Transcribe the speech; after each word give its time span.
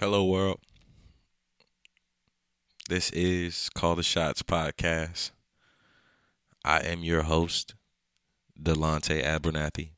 Hello, 0.00 0.24
world. 0.24 0.60
This 2.88 3.10
is 3.10 3.68
Call 3.74 3.96
the 3.96 4.04
Shots 4.04 4.44
podcast. 4.44 5.32
I 6.64 6.78
am 6.82 7.02
your 7.02 7.22
host, 7.22 7.74
Delonte 8.56 9.24
Abernathy. 9.24 9.90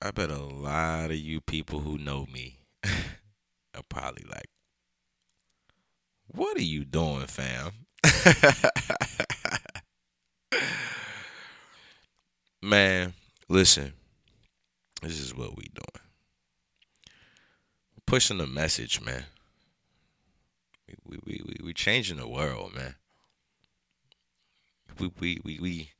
I 0.00 0.10
bet 0.10 0.30
a 0.30 0.38
lot 0.38 1.10
of 1.10 1.18
you 1.18 1.42
people 1.42 1.80
who 1.80 1.98
know 1.98 2.24
me 2.32 2.60
are 2.82 3.82
probably 3.90 4.24
like, 4.26 4.48
What 6.28 6.56
are 6.56 6.62
you 6.62 6.86
doing, 6.86 7.26
fam? 7.26 7.72
Man, 12.62 13.12
listen, 13.50 13.92
this 15.02 15.20
is 15.20 15.34
what 15.34 15.56
we 15.56 15.64
doing. 15.64 16.04
Pushing 18.06 18.38
the 18.38 18.46
message, 18.46 19.00
man. 19.00 19.24
We 21.06 21.18
we 21.24 21.42
we 21.44 21.56
we 21.64 21.74
changing 21.74 22.16
the 22.16 22.28
world, 22.28 22.74
man. 22.74 22.94
We 24.98 25.10
we 25.20 25.40
we 25.44 25.58
we 25.60 25.90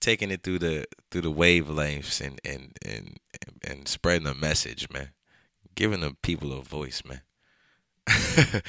taking 0.00 0.30
it 0.30 0.42
through 0.42 0.58
the 0.58 0.86
through 1.10 1.22
the 1.22 1.32
wavelengths 1.32 2.20
and 2.20 2.40
and 2.44 2.76
and 2.84 3.18
and 3.64 3.88
spreading 3.88 4.24
the 4.24 4.34
message, 4.34 4.88
man. 4.90 5.10
Giving 5.74 6.00
the 6.00 6.14
people 6.22 6.52
a 6.52 6.60
voice, 6.62 7.02
man. 7.04 7.22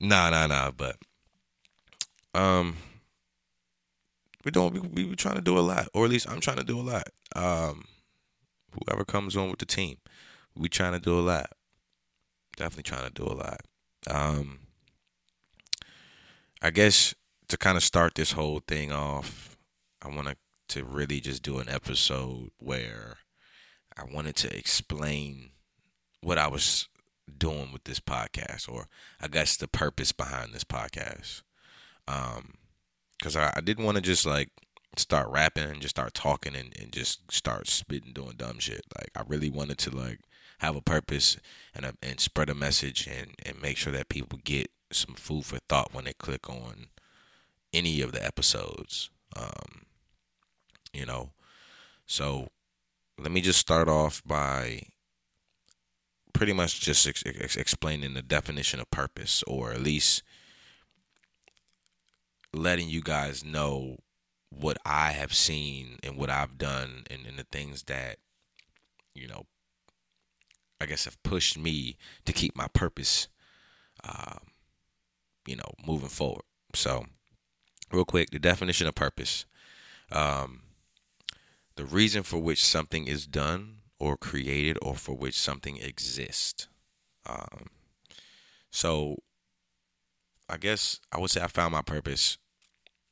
nah, 0.00 0.30
nah, 0.30 0.46
nah. 0.46 0.70
But 0.70 0.96
um, 2.32 2.76
we're 4.44 4.52
doing 4.52 4.90
we 4.94 5.04
we 5.04 5.16
trying 5.16 5.34
to 5.34 5.42
do 5.42 5.58
a 5.58 5.60
lot, 5.60 5.88
or 5.92 6.04
at 6.04 6.10
least 6.10 6.30
I'm 6.30 6.40
trying 6.40 6.58
to 6.58 6.64
do 6.64 6.80
a 6.80 6.82
lot. 6.82 7.08
Um, 7.34 7.84
whoever 8.72 9.04
comes 9.04 9.36
on 9.36 9.50
with 9.50 9.58
the 9.58 9.66
team, 9.66 9.98
we 10.56 10.68
trying 10.68 10.92
to 10.92 11.00
do 11.00 11.18
a 11.18 11.20
lot. 11.20 11.50
Definitely 12.56 12.84
trying 12.84 13.06
to 13.06 13.12
do 13.12 13.24
a 13.24 13.34
lot. 13.34 13.60
Um, 14.06 14.60
I 16.62 16.70
guess 16.70 17.14
to 17.48 17.56
kind 17.56 17.76
of 17.76 17.82
start 17.82 18.14
this 18.14 18.32
whole 18.32 18.60
thing 18.66 18.92
off, 18.92 19.56
I 20.02 20.08
want 20.08 20.36
to 20.68 20.84
really 20.84 21.20
just 21.20 21.42
do 21.42 21.58
an 21.58 21.68
episode 21.68 22.50
where 22.58 23.18
I 23.96 24.04
wanted 24.04 24.36
to 24.36 24.56
explain 24.56 25.50
what 26.20 26.38
I 26.38 26.46
was 26.46 26.88
doing 27.38 27.72
with 27.72 27.84
this 27.84 28.00
podcast, 28.00 28.68
or 28.68 28.86
I 29.20 29.28
guess 29.28 29.56
the 29.56 29.68
purpose 29.68 30.12
behind 30.12 30.52
this 30.52 30.64
podcast. 30.64 31.42
Um, 32.06 32.54
because 33.18 33.36
I, 33.36 33.52
I 33.54 33.60
didn't 33.60 33.84
want 33.84 33.96
to 33.96 34.02
just 34.02 34.24
like 34.24 34.48
start 34.96 35.28
rapping 35.30 35.64
and 35.64 35.80
just 35.80 35.96
start 35.96 36.14
talking 36.14 36.54
and, 36.54 36.74
and 36.80 36.92
just 36.92 37.30
start 37.30 37.68
spitting 37.68 38.12
doing 38.12 38.34
dumb 38.36 38.58
shit. 38.58 38.84
Like 38.96 39.10
I 39.14 39.22
really 39.26 39.50
wanted 39.50 39.78
to 39.78 39.96
like 39.96 40.20
have 40.58 40.76
a 40.76 40.80
purpose 40.82 41.36
and 41.74 41.86
a, 41.86 41.94
and 42.02 42.20
spread 42.20 42.50
a 42.50 42.54
message 42.54 43.06
and 43.06 43.34
and 43.44 43.60
make 43.60 43.76
sure 43.76 43.92
that 43.92 44.08
people 44.08 44.40
get 44.44 44.70
some 44.92 45.14
food 45.14 45.44
for 45.44 45.58
thought 45.68 45.94
when 45.94 46.04
they 46.04 46.12
click 46.12 46.48
on 46.48 46.88
any 47.72 48.00
of 48.00 48.12
the 48.12 48.24
episodes. 48.24 49.10
Um, 49.36 49.86
you 50.92 51.06
know, 51.06 51.30
so 52.06 52.48
let 53.18 53.30
me 53.30 53.40
just 53.40 53.60
start 53.60 53.88
off 53.88 54.22
by 54.26 54.82
pretty 56.32 56.52
much 56.52 56.80
just 56.80 57.06
ex- 57.06 57.22
ex- 57.24 57.56
explaining 57.56 58.14
the 58.14 58.22
definition 58.22 58.80
of 58.80 58.90
purpose, 58.90 59.44
or 59.46 59.72
at 59.72 59.80
least 59.80 60.22
letting 62.52 62.88
you 62.88 63.00
guys 63.00 63.44
know 63.44 63.98
what 64.50 64.78
I 64.84 65.12
have 65.12 65.34
seen 65.34 65.98
and 66.02 66.16
what 66.16 66.30
I've 66.30 66.58
done 66.58 67.04
and, 67.10 67.26
and 67.26 67.38
the 67.38 67.46
things 67.50 67.84
that, 67.84 68.18
you 69.14 69.28
know, 69.28 69.46
I 70.80 70.86
guess 70.86 71.04
have 71.04 71.22
pushed 71.22 71.58
me 71.58 71.96
to 72.24 72.32
keep 72.32 72.56
my 72.56 72.66
purpose, 72.72 73.28
um, 74.02 74.40
you 75.46 75.56
know, 75.56 75.72
moving 75.86 76.08
forward. 76.08 76.44
So, 76.74 77.06
real 77.92 78.04
quick, 78.04 78.30
the 78.30 78.38
definition 78.38 78.86
of 78.86 78.94
purpose. 78.94 79.44
Um, 80.10 80.62
the 81.76 81.84
reason 81.84 82.22
for 82.22 82.38
which 82.38 82.64
something 82.64 83.06
is 83.06 83.26
done 83.26 83.76
or 83.98 84.16
created 84.16 84.78
or 84.82 84.96
for 84.96 85.14
which 85.14 85.38
something 85.38 85.76
exists. 85.76 86.66
Um, 87.26 87.66
so, 88.70 89.16
I 90.48 90.56
guess 90.56 90.98
I 91.12 91.18
would 91.18 91.30
say 91.30 91.40
I 91.40 91.46
found 91.46 91.72
my 91.72 91.82
purpose 91.82 92.38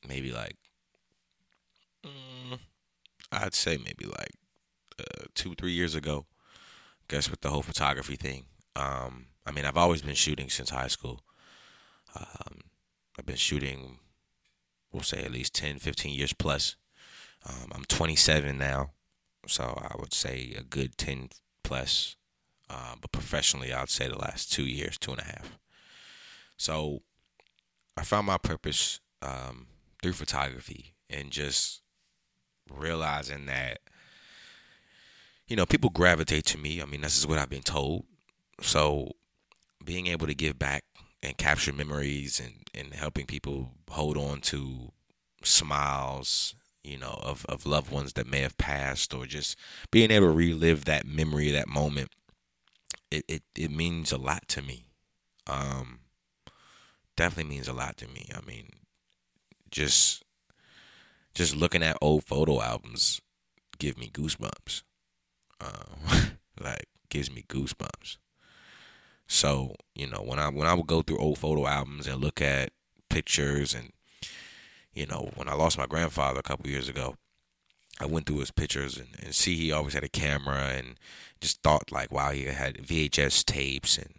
maybe 0.07 0.31
like 0.31 0.55
mm, 2.05 2.59
I'd 3.31 3.53
say 3.53 3.77
maybe 3.77 4.05
like 4.05 4.33
uh, 4.99 5.25
two 5.33 5.55
three 5.55 5.73
years 5.73 5.95
ago. 5.95 6.25
I 7.01 7.15
guess 7.15 7.29
with 7.29 7.41
the 7.41 7.49
whole 7.49 7.63
photography 7.63 8.15
thing. 8.15 8.45
Um, 8.75 9.27
I 9.45 9.51
mean, 9.51 9.65
I've 9.65 9.77
always 9.77 10.01
been 10.01 10.15
shooting 10.15 10.49
since 10.49 10.69
high 10.69 10.87
school. 10.87 11.21
Um, 12.15 12.61
I've 13.17 13.25
been 13.25 13.35
shooting, 13.35 13.97
we'll 14.91 15.03
say 15.03 15.23
at 15.23 15.31
least 15.31 15.55
10, 15.55 15.79
15 15.79 16.13
years 16.13 16.33
plus. 16.33 16.75
Um, 17.47 17.71
I'm 17.73 17.83
27 17.85 18.57
now, 18.57 18.91
so 19.47 19.63
I 19.63 19.95
would 19.99 20.13
say 20.13 20.53
a 20.57 20.63
good 20.63 20.97
10 20.97 21.29
plus. 21.63 22.15
Uh, 22.69 22.95
but 23.01 23.11
professionally, 23.11 23.73
I'd 23.73 23.89
say 23.89 24.07
the 24.07 24.17
last 24.17 24.51
two 24.51 24.65
years, 24.65 24.97
two 24.97 25.11
and 25.11 25.21
a 25.21 25.25
half. 25.25 25.57
So 26.57 27.01
I 27.97 28.03
found 28.03 28.27
my 28.27 28.37
purpose 28.37 28.99
um, 29.21 29.67
through 30.01 30.13
photography 30.13 30.93
and 31.09 31.31
just 31.31 31.81
realizing 32.71 33.45
that 33.47 33.79
you 35.47 35.55
know 35.55 35.65
people 35.65 35.89
gravitate 35.89 36.45
to 36.45 36.57
me. 36.57 36.81
I 36.81 36.85
mean 36.85 37.01
this 37.01 37.17
is 37.17 37.27
what 37.27 37.39
i've 37.39 37.49
been 37.49 37.61
told. 37.61 38.05
So 38.61 39.11
being 39.83 40.07
able 40.07 40.27
to 40.27 40.35
give 40.35 40.59
back 40.59 40.83
and 41.23 41.37
capture 41.37 41.73
memories 41.73 42.39
and, 42.39 42.53
and 42.73 42.93
helping 42.93 43.25
people 43.25 43.71
hold 43.89 44.17
on 44.17 44.41
to 44.41 44.91
smiles 45.43 46.55
you 46.83 46.97
know 46.97 47.19
of, 47.23 47.45
of 47.47 47.65
loved 47.65 47.91
ones 47.91 48.13
that 48.13 48.27
may 48.27 48.41
have 48.41 48.57
passed 48.57 49.13
or 49.13 49.25
just 49.25 49.57
being 49.91 50.11
able 50.11 50.27
to 50.27 50.33
relive 50.33 50.85
that 50.85 51.05
memory 51.05 51.51
that 51.51 51.67
moment 51.67 52.09
it, 53.11 53.25
it, 53.27 53.43
it 53.55 53.71
means 53.71 54.11
a 54.11 54.17
lot 54.17 54.47
to 54.47 54.61
me. 54.61 54.85
Um 55.47 55.99
definitely 57.15 57.55
means 57.55 57.67
a 57.67 57.73
lot 57.73 57.97
to 57.97 58.07
me. 58.07 58.29
I 58.33 58.45
mean 58.45 58.69
just 59.71 60.23
just 61.39 61.55
looking 61.55 61.81
at 61.81 61.95
old 62.01 62.25
photo 62.25 62.61
albums 62.61 63.21
give 63.77 63.97
me 63.97 64.09
goosebumps. 64.13 64.83
Um, 65.61 66.37
like 66.59 66.87
gives 67.07 67.31
me 67.31 67.45
goosebumps. 67.47 68.17
So 69.25 69.75
you 69.95 70.05
know 70.05 70.21
when 70.21 70.37
I 70.37 70.49
when 70.49 70.67
I 70.67 70.73
would 70.73 70.85
go 70.85 71.01
through 71.01 71.17
old 71.19 71.37
photo 71.37 71.65
albums 71.65 72.07
and 72.07 72.19
look 72.19 72.41
at 72.41 72.71
pictures 73.09 73.73
and 73.73 73.93
you 74.93 75.05
know 75.05 75.31
when 75.35 75.47
I 75.47 75.53
lost 75.53 75.77
my 75.77 75.85
grandfather 75.85 76.41
a 76.41 76.43
couple 76.43 76.69
years 76.69 76.89
ago, 76.89 77.15
I 78.01 78.05
went 78.05 78.25
through 78.25 78.39
his 78.39 78.51
pictures 78.51 78.97
and, 78.97 79.07
and 79.23 79.33
see 79.33 79.55
he 79.55 79.71
always 79.71 79.93
had 79.93 80.03
a 80.03 80.09
camera 80.09 80.73
and 80.75 80.95
just 81.39 81.63
thought 81.63 81.89
like 81.89 82.11
wow 82.11 82.31
he 82.31 82.43
had 82.43 82.79
VHS 82.79 83.45
tapes 83.45 83.97
and 83.97 84.13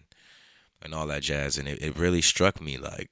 and 0.81 0.95
all 0.95 1.07
that 1.09 1.21
jazz 1.21 1.59
and 1.59 1.69
it, 1.69 1.83
it 1.83 1.99
really 1.99 2.23
struck 2.23 2.63
me 2.63 2.79
like 2.79 3.11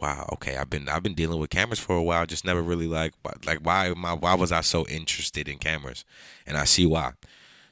wow, 0.00 0.28
okay, 0.34 0.56
I've 0.56 0.70
been 0.70 0.88
I've 0.88 1.02
been 1.02 1.14
dealing 1.14 1.38
with 1.38 1.50
cameras 1.50 1.78
for 1.78 1.96
a 1.96 2.02
while, 2.02 2.26
just 2.26 2.44
never 2.44 2.62
really 2.62 2.86
like 2.86 3.14
like 3.44 3.58
why 3.58 3.86
I, 3.88 4.14
why 4.14 4.34
was 4.34 4.52
I 4.52 4.60
so 4.60 4.86
interested 4.86 5.48
in 5.48 5.58
cameras? 5.58 6.04
And 6.46 6.56
I 6.56 6.64
see 6.64 6.86
why. 6.86 7.12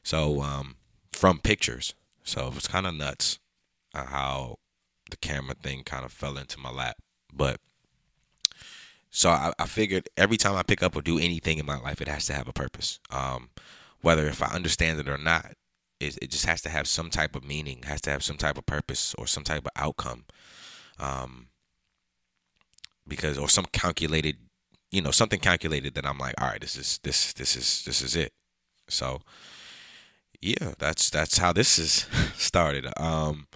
So 0.02 0.40
um, 0.42 0.76
from 1.12 1.38
pictures, 1.38 1.94
so 2.24 2.48
it 2.48 2.54
was 2.54 2.66
kind 2.66 2.86
of 2.86 2.94
nuts 2.94 3.38
uh, 3.94 4.06
how 4.06 4.58
the 5.10 5.16
camera 5.16 5.54
thing 5.54 5.82
kind 5.84 6.04
of 6.04 6.12
fell 6.12 6.36
into 6.36 6.58
my 6.58 6.70
lap, 6.70 6.96
but. 7.32 7.60
So 9.12 9.28
I, 9.28 9.52
I 9.58 9.66
figured 9.66 10.08
every 10.16 10.36
time 10.36 10.54
I 10.54 10.62
pick 10.62 10.84
up 10.84 10.94
or 10.94 11.02
do 11.02 11.18
anything 11.18 11.58
in 11.58 11.66
my 11.66 11.80
life, 11.80 12.00
it 12.00 12.06
has 12.06 12.26
to 12.26 12.32
have 12.32 12.46
a 12.46 12.52
purpose. 12.52 13.00
Um, 13.10 13.50
whether 14.02 14.28
if 14.28 14.40
I 14.40 14.54
understand 14.54 15.00
it 15.00 15.08
or 15.08 15.18
not, 15.18 15.54
it, 15.98 16.16
it 16.22 16.30
just 16.30 16.46
has 16.46 16.62
to 16.62 16.68
have 16.68 16.86
some 16.86 17.10
type 17.10 17.34
of 17.34 17.44
meaning, 17.44 17.82
has 17.86 18.00
to 18.02 18.10
have 18.10 18.22
some 18.22 18.36
type 18.36 18.56
of 18.56 18.66
purpose 18.66 19.14
or 19.18 19.26
some 19.26 19.42
type 19.42 19.66
of 19.66 19.72
outcome. 19.74 20.26
Um, 21.00 21.48
because 23.06 23.38
or 23.38 23.48
some 23.48 23.66
calculated 23.72 24.36
you 24.90 25.00
know 25.02 25.10
something 25.10 25.40
calculated 25.40 25.94
that 25.94 26.06
i'm 26.06 26.18
like 26.18 26.34
all 26.40 26.48
right 26.48 26.60
this 26.60 26.76
is 26.76 26.98
this 27.02 27.32
this 27.34 27.56
is 27.56 27.82
this 27.84 28.02
is 28.02 28.16
it. 28.16 28.32
So 28.88 29.20
yeah 30.40 30.72
that's 30.78 31.10
that's 31.10 31.38
how 31.38 31.52
this 31.52 31.78
is 31.78 32.06
started. 32.36 32.86
Um 32.96 33.46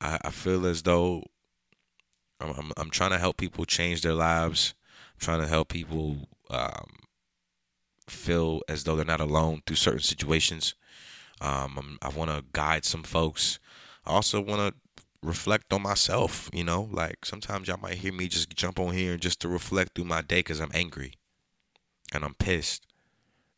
i, 0.00 0.18
I 0.24 0.30
feel 0.30 0.66
as 0.66 0.82
though 0.82 1.24
I'm, 2.40 2.50
I'm, 2.56 2.72
I'm 2.76 2.90
trying 2.90 3.10
to 3.10 3.18
help 3.18 3.36
people 3.36 3.66
change 3.66 4.00
their 4.00 4.14
lives. 4.14 4.74
I'm 5.14 5.20
trying 5.20 5.40
to 5.40 5.46
help 5.46 5.68
people 5.68 6.28
um 6.48 6.96
feel 8.08 8.62
as 8.68 8.84
though 8.84 8.96
they're 8.96 9.04
not 9.04 9.20
alone 9.20 9.62
through 9.66 9.76
certain 9.76 10.00
situations. 10.00 10.74
Um 11.40 11.98
i 12.02 12.08
want 12.08 12.30
to 12.30 12.44
guide 12.52 12.84
some 12.84 13.02
folks. 13.02 13.58
I 14.06 14.12
also 14.12 14.40
want 14.40 14.74
to 14.74 14.80
reflect 15.22 15.72
on 15.72 15.82
myself, 15.82 16.50
you 16.52 16.64
know? 16.64 16.88
Like 16.92 17.24
sometimes 17.24 17.68
y'all 17.68 17.78
might 17.78 17.98
hear 17.98 18.12
me 18.12 18.28
just 18.28 18.50
jump 18.50 18.78
on 18.78 18.94
here 18.94 19.16
just 19.16 19.40
to 19.40 19.48
reflect 19.48 19.94
through 19.94 20.04
my 20.04 20.22
day 20.22 20.42
cuz 20.42 20.60
I'm 20.60 20.70
angry 20.74 21.14
and 22.12 22.24
I'm 22.24 22.34
pissed. 22.34 22.86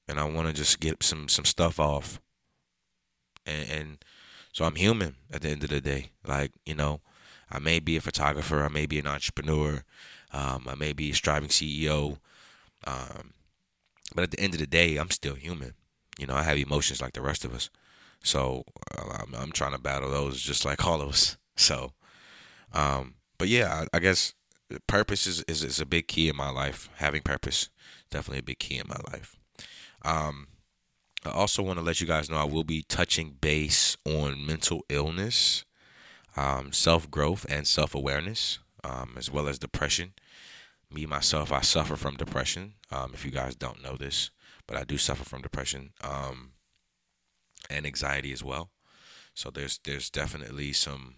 and 0.09 0.19
I 0.21 0.25
want 0.25 0.49
to 0.49 0.53
just 0.55 0.81
get 0.81 1.03
some 1.03 1.29
some 1.29 1.45
stuff 1.45 1.81
off. 1.81 2.21
And, 3.47 3.71
and 3.71 4.05
so 4.53 4.65
I'm 4.65 4.75
human 4.77 5.17
at 5.33 5.43
the 5.43 5.51
end 5.51 5.65
of 5.65 5.71
the 5.71 5.81
day. 5.81 6.11
Like 6.27 6.53
you 6.67 6.75
know, 6.75 7.01
I 7.51 7.59
may 7.59 7.81
be 7.81 7.97
a 7.97 8.01
photographer, 8.01 8.63
I 8.65 8.69
may 8.69 8.87
be 8.87 8.99
an 8.99 9.07
entrepreneur, 9.07 9.85
um, 10.33 10.67
I 10.69 10.75
may 10.75 10.93
be 10.93 11.11
a 11.11 11.15
striving 11.15 11.51
CEO, 11.51 12.19
um, 12.87 13.35
but 14.15 14.25
at 14.25 14.31
the 14.31 14.41
end 14.41 14.55
of 14.55 14.61
the 14.61 14.67
day, 14.67 14.97
I'm 14.97 15.11
still 15.11 15.35
human. 15.35 15.75
You 16.19 16.27
know, 16.27 16.35
I 16.35 16.43
have 16.43 16.59
emotions 16.59 17.01
like 17.01 17.15
the 17.15 17.23
rest 17.23 17.45
of 17.45 17.55
us. 17.55 17.71
So 18.23 18.65
uh, 18.97 19.19
I'm, 19.21 19.35
I'm 19.35 19.53
trying 19.53 19.73
to 19.73 19.79
battle 19.79 20.11
those 20.11 20.41
just 20.41 20.65
like 20.65 20.85
all 20.87 21.01
of 21.01 21.09
us. 21.09 21.37
So, 21.63 21.93
um, 22.73 23.15
but 23.39 23.49
yeah, 23.49 23.85
I, 23.93 23.97
I 23.97 24.01
guess 24.01 24.35
purpose 24.87 25.27
is, 25.27 25.43
is, 25.43 25.63
is 25.63 25.81
a 25.81 25.87
big 25.87 26.09
key 26.09 26.29
in 26.29 26.37
my 26.37 26.51
life. 26.51 26.89
Having 26.97 27.23
purpose, 27.23 27.69
definitely 28.11 28.41
a 28.41 28.45
big 28.45 28.59
key 28.59 28.79
in 28.79 28.89
my 28.89 28.99
life. 29.13 29.37
Um, 30.05 30.49
I 31.25 31.31
also 31.31 31.63
want 31.63 31.79
to 31.79 31.85
let 31.85 32.01
you 32.01 32.07
guys 32.07 32.29
know 32.29 32.37
I 32.37 32.45
will 32.45 32.65
be 32.65 32.83
touching 32.83 33.37
base 33.41 33.97
on 34.05 34.45
mental 34.45 34.85
illness, 34.89 35.65
um, 36.37 36.73
self 36.73 37.11
growth, 37.11 37.47
and 37.49 37.67
self 37.67 37.95
awareness, 37.95 38.59
um, 38.83 39.15
as 39.17 39.31
well 39.31 39.49
as 39.49 39.59
depression. 39.59 40.15
Me 40.93 41.07
myself, 41.07 41.53
I 41.53 41.61
suffer 41.61 41.97
from 41.97 42.17
depression. 42.17 42.75
Um, 42.91 43.13
if 43.15 43.25
you 43.25 43.31
guys 43.31 43.55
don't 43.55 43.83
know 43.83 43.97
this, 43.97 44.31
but 44.67 44.77
I 44.77 44.85
do 44.85 44.99
suffer 44.99 45.25
from 45.25 45.43
depression 45.43 45.93
um, 46.03 46.53
and 47.71 47.87
anxiety 47.87 48.33
as 48.33 48.43
well. 48.43 48.71
So 49.35 49.51
there's 49.51 49.79
there's 49.85 50.11
definitely 50.11 50.73
some 50.73 51.17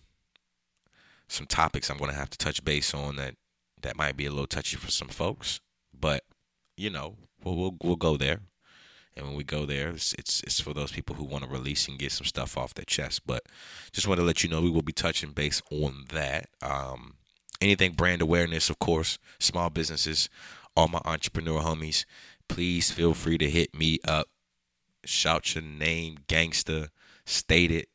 some 1.28 1.46
topics 1.46 1.90
I'm 1.90 1.98
going 1.98 2.10
to 2.10 2.16
have 2.16 2.30
to 2.30 2.38
touch 2.38 2.64
base 2.64 2.94
on 2.94 3.16
that 3.16 3.34
that 3.82 3.96
might 3.96 4.16
be 4.16 4.26
a 4.26 4.30
little 4.30 4.46
touchy 4.46 4.76
for 4.76 4.90
some 4.90 5.08
folks, 5.08 5.60
but 5.98 6.24
you 6.76 6.90
know 6.90 7.16
we'll 7.42 7.56
we'll, 7.56 7.76
we'll 7.82 7.96
go 7.96 8.16
there. 8.16 8.40
And 9.16 9.26
when 9.26 9.36
we 9.36 9.44
go 9.44 9.64
there, 9.64 9.90
it's, 9.90 10.12
it's, 10.14 10.42
it's 10.42 10.60
for 10.60 10.74
those 10.74 10.90
people 10.90 11.14
who 11.14 11.24
want 11.24 11.44
to 11.44 11.50
release 11.50 11.86
and 11.86 11.98
get 11.98 12.10
some 12.10 12.26
stuff 12.26 12.58
off 12.58 12.74
their 12.74 12.84
chest. 12.84 13.22
But 13.26 13.44
just 13.92 14.08
want 14.08 14.18
to 14.18 14.26
let 14.26 14.42
you 14.42 14.50
know 14.50 14.60
we 14.60 14.70
will 14.70 14.82
be 14.82 14.92
touching 14.92 15.30
base 15.30 15.62
on 15.70 16.06
that. 16.12 16.48
Um, 16.60 17.14
anything 17.60 17.92
brand 17.92 18.22
awareness, 18.22 18.70
of 18.70 18.78
course, 18.80 19.18
small 19.38 19.70
businesses, 19.70 20.28
all 20.76 20.88
my 20.88 21.00
entrepreneur 21.04 21.60
homies, 21.60 22.04
please 22.48 22.90
feel 22.90 23.14
free 23.14 23.38
to 23.38 23.48
hit 23.48 23.74
me 23.74 24.00
up. 24.06 24.28
Shout 25.04 25.54
your 25.54 25.62
name, 25.62 26.18
gangster, 26.26 26.88
state 27.24 27.70
it. 27.70 27.88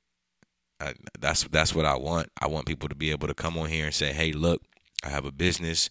That's 1.19 1.43
that's 1.45 1.75
what 1.75 1.85
I 1.85 1.97
want. 1.97 2.31
I 2.39 2.47
want 2.47 2.65
people 2.65 2.89
to 2.89 2.95
be 2.95 3.11
able 3.11 3.27
to 3.27 3.33
come 3.33 3.57
on 3.57 3.69
here 3.69 3.85
and 3.85 3.93
say, 3.93 4.13
"Hey, 4.13 4.31
look, 4.31 4.61
I 5.03 5.09
have 5.09 5.25
a 5.25 5.31
business, 5.31 5.89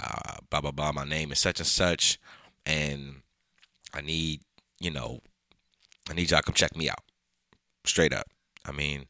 uh, 0.00 0.36
blah 0.50 0.60
blah 0.60 0.70
blah. 0.70 0.92
My 0.92 1.04
name 1.04 1.32
is 1.32 1.38
such 1.38 1.60
and 1.60 1.66
such, 1.66 2.18
and 2.64 3.22
I 3.92 4.00
need, 4.00 4.42
you 4.80 4.90
know, 4.90 5.20
I 6.08 6.14
need 6.14 6.30
y'all 6.30 6.40
to 6.40 6.44
come 6.44 6.54
check 6.54 6.76
me 6.76 6.88
out, 6.88 7.02
straight 7.84 8.12
up. 8.12 8.26
I 8.64 8.72
mean, 8.72 9.06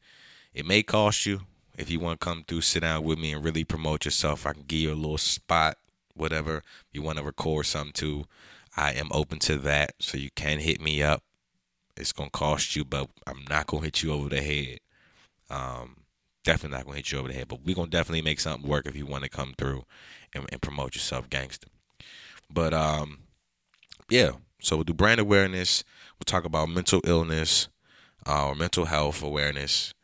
it 0.55 0.67
may 0.67 0.83
cost 0.83 1.27
you 1.27 1.43
if 1.79 1.89
you 1.91 2.01
want 2.01 2.21
to 2.21 2.25
come 2.25 2.45
through, 2.47 2.63
sit 2.63 2.81
down 2.81 3.05
with 3.05 3.19
me 3.19 3.33
and 3.33 3.45
really 3.45 3.65
promote 3.65 4.05
yourself. 4.05 4.47
I 4.47 4.53
can 4.53 4.65
give 4.65 4.81
you 4.81 4.93
a 4.93 4.95
little 4.95 5.17
spot, 5.17 5.79
whatever 6.15 6.63
you 6.93 7.03
want 7.03 7.19
to 7.19 7.25
record 7.25 7.67
something 7.67 7.93
to. 7.95 8.25
I 8.77 8.93
am 8.93 9.09
open 9.13 9.39
to 9.41 9.59
that, 9.59 9.95
so 10.01 10.19
you 10.19 10.31
can 10.35 10.59
hit 10.59 10.81
me 10.81 11.03
up. 11.03 11.23
It's 11.97 12.13
gonna 12.13 12.31
cost 12.31 12.77
you, 12.77 12.85
but 12.85 13.09
I'm 13.27 13.45
not 13.49 13.69
gonna 13.69 13.85
hit 13.85 14.03
you 14.03 14.13
over 14.13 14.29
the 14.29 14.43
head. 14.43 14.81
Um, 15.51 15.97
definitely 16.45 16.77
not 16.77 16.85
gonna 16.87 16.97
hit 16.97 17.13
you 17.13 17.19
over 17.19 17.29
the 17.29 17.35
head, 17.35 17.49
but 17.49 17.61
we're 17.65 17.75
gonna 17.75 17.91
definitely 17.91 18.23
make 18.23 18.41
something 18.41 18.69
work 18.69 18.87
if 18.87 18.97
you 18.97 19.07
want 19.07 19.25
to 19.25 19.31
come 19.31 19.55
through 19.59 19.85
and, 20.35 20.47
and, 20.51 20.63
promote 20.63 20.95
yourself, 20.95 21.29
gangster. 21.31 21.69
But 22.51 22.75
um, 22.75 23.19
yeah. 24.09 24.33
So 24.61 24.77
we'll 24.77 24.85
do 24.85 24.95
brand 24.95 25.21
awareness. 25.21 25.85
We'll 26.19 26.25
talk 26.25 26.45
about 26.45 26.69
mental 26.69 27.01
illness, 27.05 27.69
uh, 28.27 28.49
or 28.49 28.55
mental 28.55 28.87
health 28.87 29.23
awareness. 29.23 29.95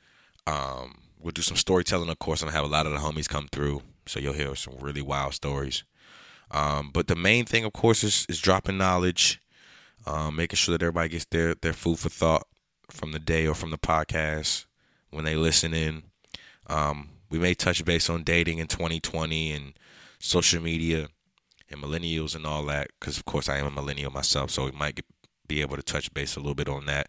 Um, 0.47 0.99
we'll 1.19 1.33
do 1.33 1.43
some 1.43 1.57
storytelling, 1.57 2.09
of 2.09 2.19
course, 2.19 2.43
and 2.43 2.51
have 2.51 2.65
a 2.65 2.69
lot 2.69 2.87
of 2.87 2.93
the 2.93 2.99
homies 2.99 3.29
come 3.29 3.49
through, 3.51 3.83
so 4.07 4.21
you'll 4.21 4.35
hear 4.35 4.55
some 4.55 4.75
really 4.81 5.03
wild 5.03 5.35
stories. 5.35 5.83
Um, 6.51 6.91
but 6.93 7.09
the 7.09 7.17
main 7.17 7.47
thing, 7.47 7.65
of 7.65 7.73
course, 7.73 8.05
is, 8.05 8.27
is 8.29 8.41
dropping 8.41 8.77
knowledge, 8.77 9.41
um, 10.07 10.37
making 10.37 10.57
sure 10.57 10.73
that 10.77 10.83
everybody 10.83 11.09
gets 11.09 11.25
their, 11.25 11.55
their 11.55 11.73
food 11.73 11.99
for 11.99 12.11
thought 12.11 12.47
from 12.91 13.13
the 13.13 13.19
day 13.19 13.47
or 13.47 13.55
from 13.55 13.71
the 13.71 13.79
podcast 13.79 14.67
when 15.15 15.25
they 15.25 15.37
listen 15.37 15.73
in. 15.73 16.03
Um, 16.67 17.11
we 17.31 17.39
may 17.39 17.55
touch 17.55 17.85
base 17.85 18.09
on 18.11 18.23
dating 18.23 18.59
in 18.59 18.67
2020 18.67 19.53
and 19.53 19.73
social 20.19 20.63
media 20.63 21.09
and 21.71 21.83
millennials 21.83 22.35
and 22.37 22.47
all 22.47 22.65
that, 22.67 22.89
because 23.01 23.17
of 23.17 23.25
course 23.25 23.49
I 23.49 23.59
am 23.59 23.67
a 23.67 23.71
millennial 23.71 24.13
myself, 24.13 24.51
so 24.51 24.65
we 24.65 24.73
might 24.73 24.97
get, 24.97 25.07
be 25.47 25.61
able 25.61 25.77
to 25.77 25.83
touch 25.83 26.13
base 26.15 26.37
a 26.37 26.41
little 26.41 26.55
bit 26.55 26.69
on 26.69 26.87
that. 26.87 27.09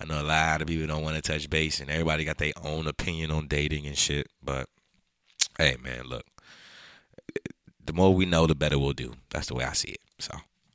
I 0.00 0.04
know 0.04 0.20
a 0.20 0.24
lot 0.24 0.60
of 0.60 0.68
people 0.68 0.86
don't 0.86 1.02
want 1.02 1.16
to 1.16 1.22
touch 1.22 1.48
base, 1.48 1.80
and 1.80 1.90
everybody 1.90 2.24
got 2.24 2.38
their 2.38 2.52
own 2.62 2.86
opinion 2.86 3.30
on 3.30 3.48
dating 3.48 3.86
and 3.86 3.96
shit. 3.96 4.28
But 4.42 4.68
hey, 5.58 5.76
man, 5.82 6.04
look, 6.06 6.24
the 7.84 7.92
more 7.92 8.14
we 8.14 8.26
know, 8.26 8.46
the 8.46 8.54
better 8.54 8.78
we'll 8.78 8.92
do. 8.92 9.14
That's 9.30 9.46
the 9.46 9.54
way 9.54 9.64
I 9.64 9.72
see 9.72 9.92
it. 9.92 10.00
So, 10.18 10.34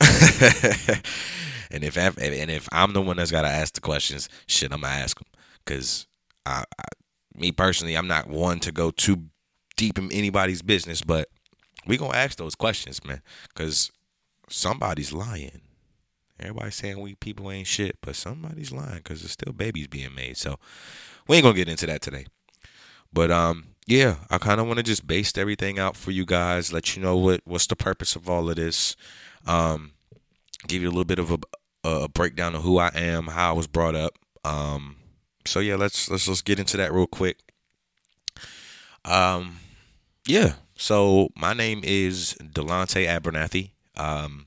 and 1.70 1.84
if 1.84 1.96
and 1.96 2.50
if 2.50 2.68
I'm 2.72 2.92
the 2.92 3.02
one 3.02 3.16
that's 3.16 3.30
got 3.30 3.42
to 3.42 3.48
ask 3.48 3.74
the 3.74 3.80
questions, 3.80 4.28
shit, 4.46 4.72
I'm 4.72 4.80
gonna 4.80 4.94
ask 4.94 5.18
them 5.18 5.28
because 5.64 6.06
I, 6.46 6.64
I, 6.78 6.84
me 7.34 7.52
personally, 7.52 7.96
I'm 7.96 8.08
not 8.08 8.28
one 8.28 8.60
to 8.60 8.72
go 8.72 8.90
too 8.90 9.24
deep 9.76 9.98
in 9.98 10.12
anybody's 10.12 10.62
business, 10.62 11.02
but 11.02 11.28
we 11.86 11.96
gonna 11.96 12.16
ask 12.16 12.38
those 12.38 12.54
questions, 12.54 13.04
man, 13.04 13.22
because 13.48 13.90
somebody's 14.48 15.12
lying. 15.12 15.62
Everybody's 16.38 16.74
saying 16.74 17.00
we 17.00 17.14
people 17.14 17.50
ain't 17.50 17.66
shit, 17.66 17.98
but 18.00 18.16
somebody's 18.16 18.72
lying 18.72 18.98
because 18.98 19.20
there's 19.20 19.32
still 19.32 19.52
babies 19.52 19.86
being 19.86 20.14
made. 20.14 20.36
So 20.36 20.58
we 21.28 21.36
ain't 21.36 21.44
gonna 21.44 21.56
get 21.56 21.68
into 21.68 21.86
that 21.86 22.02
today. 22.02 22.26
But 23.12 23.30
um, 23.30 23.68
yeah, 23.86 24.16
I 24.30 24.38
kind 24.38 24.60
of 24.60 24.66
want 24.66 24.78
to 24.78 24.82
just 24.82 25.06
base 25.06 25.36
everything 25.36 25.78
out 25.78 25.96
for 25.96 26.10
you 26.10 26.24
guys, 26.24 26.72
let 26.72 26.96
you 26.96 27.02
know 27.02 27.16
what 27.16 27.40
what's 27.44 27.66
the 27.66 27.76
purpose 27.76 28.16
of 28.16 28.28
all 28.28 28.48
of 28.48 28.56
this, 28.56 28.96
um, 29.46 29.92
give 30.66 30.82
you 30.82 30.88
a 30.88 30.90
little 30.90 31.04
bit 31.04 31.18
of 31.18 31.32
a, 31.32 31.38
a 31.84 32.08
breakdown 32.08 32.54
of 32.54 32.62
who 32.62 32.78
I 32.78 32.90
am, 32.94 33.28
how 33.28 33.50
I 33.50 33.52
was 33.52 33.66
brought 33.66 33.94
up. 33.94 34.18
Um, 34.44 34.96
so 35.44 35.60
yeah, 35.60 35.76
let's 35.76 36.10
let's 36.10 36.28
let's 36.28 36.42
get 36.42 36.58
into 36.58 36.76
that 36.76 36.92
real 36.92 37.06
quick. 37.06 37.38
Um, 39.04 39.58
yeah. 40.26 40.54
So 40.76 41.28
my 41.36 41.52
name 41.52 41.80
is 41.84 42.36
Delonte 42.40 43.06
Abernathy. 43.06 43.70
Um, 43.96 44.46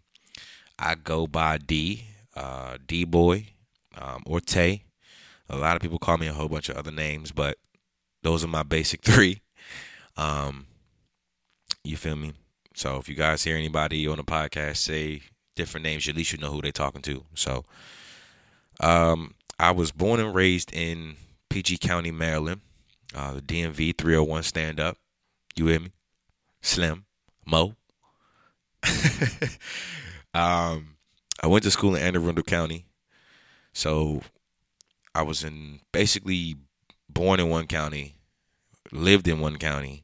I 0.78 0.96
go 0.96 1.28
by 1.28 1.58
D, 1.58 2.06
uh, 2.36 2.78
D 2.86 3.06
boy, 3.06 3.48
um, 3.98 4.24
or 4.26 4.42
Tay. 4.42 4.84
A 5.50 5.56
lot 5.56 5.76
of 5.76 5.82
people 5.82 6.00
call 6.00 6.18
me 6.18 6.28
a 6.28 6.34
whole 6.34 6.50
bunch 6.50 6.70
of 6.70 6.78
other 6.78 6.92
names, 6.92 7.32
but 7.32 7.58
those 8.24 8.44
are 8.44 8.48
my 8.48 8.64
basic 8.64 9.02
three. 9.04 9.42
Um, 10.18 10.66
you 11.84 11.98
feel 11.98 12.16
me? 12.16 12.34
So 12.74 12.98
if 12.98 13.08
you 13.08 13.16
guys 13.16 13.44
hear 13.44 13.56
anybody 13.56 14.08
on 14.08 14.18
the 14.18 14.24
podcast 14.24 14.78
say 14.78 15.22
different 15.56 15.86
names, 15.86 16.08
at 16.10 16.16
least 16.16 16.34
you 16.34 16.40
know 16.40 16.52
who 16.52 16.62
they're 16.62 16.72
talking 16.72 17.02
to. 17.04 17.24
So, 17.34 17.64
um, 18.80 19.36
I 19.60 19.72
was 19.72 19.92
born 19.92 20.20
and 20.20 20.36
raised 20.36 20.74
in 20.74 21.16
PG 21.50 21.78
County, 21.78 22.12
Maryland. 22.12 22.62
Uh, 23.14 23.34
the 23.34 23.42
DMV 23.42 23.98
301 23.98 24.44
stand 24.44 24.80
up. 24.80 24.98
You 25.56 25.68
hear 25.68 25.80
me? 25.80 25.92
Slim, 26.62 27.06
Mo. 27.46 27.76
um, 30.34 30.98
I 31.42 31.48
went 31.48 31.64
to 31.64 31.72
school 31.72 31.96
in 31.96 32.02
Anne 32.02 32.16
Arundel 32.16 32.44
County. 32.44 32.86
So 33.74 34.22
I 35.14 35.22
was 35.22 35.44
in 35.44 35.80
basically 35.94 36.56
born 37.10 37.40
in 37.40 37.50
one 37.50 37.68
county, 37.68 38.16
lived 38.92 39.28
in 39.28 39.40
one 39.40 39.58
county, 39.58 40.04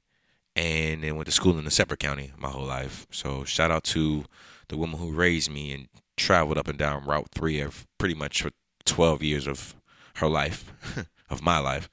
and 0.56 1.04
then 1.04 1.16
went 1.16 1.26
to 1.26 1.32
school 1.32 1.58
in 1.58 1.68
a 1.68 1.72
separate 1.72 2.00
county 2.00 2.32
my 2.38 2.50
whole 2.50 2.66
life. 2.66 3.08
So 3.12 3.44
shout 3.44 3.72
out 3.72 3.84
to 3.86 4.26
the 4.70 4.78
woman 4.78 5.00
who 5.00 5.12
raised 5.12 5.52
me 5.52 5.74
and 5.74 5.88
traveled 6.16 6.58
up 6.58 6.68
and 6.68 6.78
down 6.78 7.06
Route 7.06 7.30
Three 7.34 7.60
of 7.60 7.86
pretty 7.98 8.16
much 8.16 8.42
for 8.42 8.52
12 8.92 9.24
years 9.24 9.48
of 9.48 9.74
her 10.16 10.28
life, 10.28 10.72
of 11.30 11.42
my 11.42 11.60
life. 11.60 11.90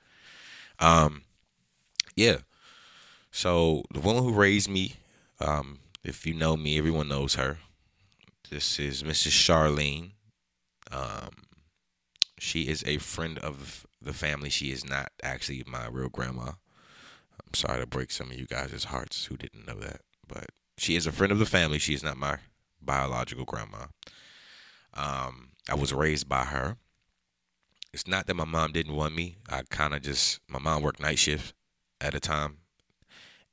Um, 0.81 1.23
yeah. 2.17 2.39
So 3.31 3.85
the 3.95 4.01
woman 4.01 4.25
who 4.25 4.33
raised 4.33 4.69
me, 4.69 4.95
um, 5.41 5.79
if 6.03 6.27
you 6.27 6.35
know 6.35 6.57
me, 6.57 6.77
everyone 6.77 7.09
knows 7.09 7.37
her. 7.37 7.59
This 8.51 8.81
is 8.81 9.05
Mrs. 9.05 9.31
Charlene. 9.31 10.11
Um, 10.91 11.45
she 12.39 12.63
is 12.63 12.83
a 12.85 12.99
friend 12.99 13.39
of 13.39 13.87
the 14.03 14.13
family. 14.13 14.51
She 14.51 14.73
is 14.73 14.85
not 14.85 15.13
actually 15.23 15.63
my 15.69 15.87
real 15.87 16.09
grandma. 16.09 16.53
I'm 17.41 17.55
sorry 17.55 17.81
to 17.81 17.87
break 17.87 18.11
some 18.11 18.33
of 18.33 18.39
you 18.39 18.47
guys' 18.47 18.85
hearts 18.85 19.27
who 19.27 19.37
didn't 19.37 19.69
know 19.69 19.79
that, 19.79 20.01
but 20.27 20.47
she 20.77 20.97
is 20.97 21.07
a 21.07 21.13
friend 21.13 21.31
of 21.31 21.39
the 21.39 21.47
family. 21.47 21.79
She 21.79 21.95
is 21.95 22.03
not 22.03 22.17
my 22.17 22.39
biological 22.83 23.45
grandma. 23.45 23.87
Um, 24.95 25.51
I 25.69 25.77
was 25.77 25.93
raised 25.93 26.29
by 26.29 26.45
her. 26.45 26.77
It's 27.93 28.07
not 28.07 28.27
that 28.27 28.35
my 28.35 28.45
mom 28.45 28.73
didn't 28.73 28.95
want 28.95 29.15
me. 29.15 29.37
I 29.49 29.63
kind 29.71 29.95
of 29.95 30.03
just 30.03 30.41
my 30.49 30.59
mom 30.59 30.83
worked 30.83 31.01
night 31.01 31.19
shift 31.19 31.55
at 32.01 32.15
a 32.15 32.21
time, 32.21 32.59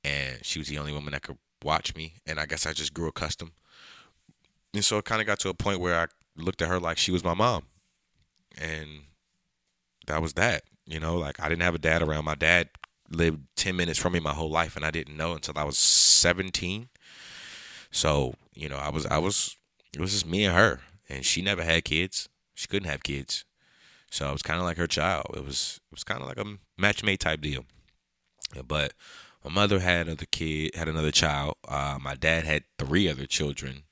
and 0.03 0.43
she 0.43 0.59
was 0.59 0.67
the 0.67 0.77
only 0.77 0.91
woman 0.91 1.13
that 1.13 1.23
could 1.23 1.37
watch 1.63 1.95
me. 1.95 2.15
And 2.27 2.39
I 2.39 2.45
guess 2.45 2.65
I 2.65 2.73
just 2.73 2.93
grew 2.93 3.07
accustomed. 3.07 3.51
And 4.73 4.83
so 4.83 4.97
it 4.97 5.05
kind 5.05 5.21
of 5.21 5.27
got 5.27 5.39
to 5.39 5.49
a 5.49 5.53
point 5.53 5.79
where 5.79 5.95
I 5.95 6.07
looked 6.35 6.61
at 6.61 6.67
her 6.67 6.79
like 6.79 6.97
she 6.97 7.11
was 7.11 7.23
my 7.23 7.33
mom, 7.33 7.63
and 8.57 8.87
that 10.07 10.21
was 10.21 10.33
that. 10.33 10.63
You 10.85 10.99
know, 10.99 11.17
like 11.17 11.39
I 11.39 11.49
didn't 11.49 11.63
have 11.63 11.75
a 11.75 11.79
dad 11.79 12.01
around. 12.01 12.25
My 12.25 12.35
dad 12.35 12.69
lived 13.09 13.39
ten 13.55 13.75
minutes 13.75 13.99
from 13.99 14.13
me 14.13 14.19
my 14.19 14.33
whole 14.33 14.49
life, 14.49 14.75
and 14.75 14.85
I 14.85 14.91
didn't 14.91 15.17
know 15.17 15.33
until 15.33 15.57
I 15.57 15.63
was 15.63 15.77
seventeen. 15.77 16.89
So 17.89 18.35
you 18.53 18.67
know, 18.67 18.77
I 18.77 18.89
was 18.89 19.05
I 19.05 19.17
was 19.17 19.57
it 19.93 20.01
was 20.01 20.11
just 20.11 20.27
me 20.27 20.43
and 20.43 20.55
her, 20.55 20.81
and 21.09 21.25
she 21.25 21.41
never 21.41 21.63
had 21.63 21.85
kids. 21.85 22.27
She 22.53 22.67
couldn't 22.67 22.89
have 22.89 23.03
kids, 23.03 23.45
so 24.15 24.29
it 24.29 24.31
was 24.31 24.41
kind 24.41 24.61
of 24.61 24.65
like 24.65 24.77
her 24.77 24.87
child. 24.87 25.25
It 25.35 25.43
was 25.43 25.81
it 25.91 25.93
was 25.93 26.05
kind 26.05 26.21
of 26.21 26.27
like 26.29 26.39
a 26.39 26.57
match 26.77 27.03
made 27.03 27.19
type 27.19 27.41
deal. 27.41 27.65
But 28.65 28.93
my 29.43 29.51
mother 29.51 29.79
had 29.79 30.07
another 30.07 30.25
kid, 30.31 30.73
had 30.73 30.87
another 30.87 31.11
child. 31.11 31.55
Uh, 31.67 31.97
my 32.01 32.15
dad 32.15 32.45
had 32.45 32.63
three 32.79 33.09
other 33.09 33.25
children. 33.25 33.83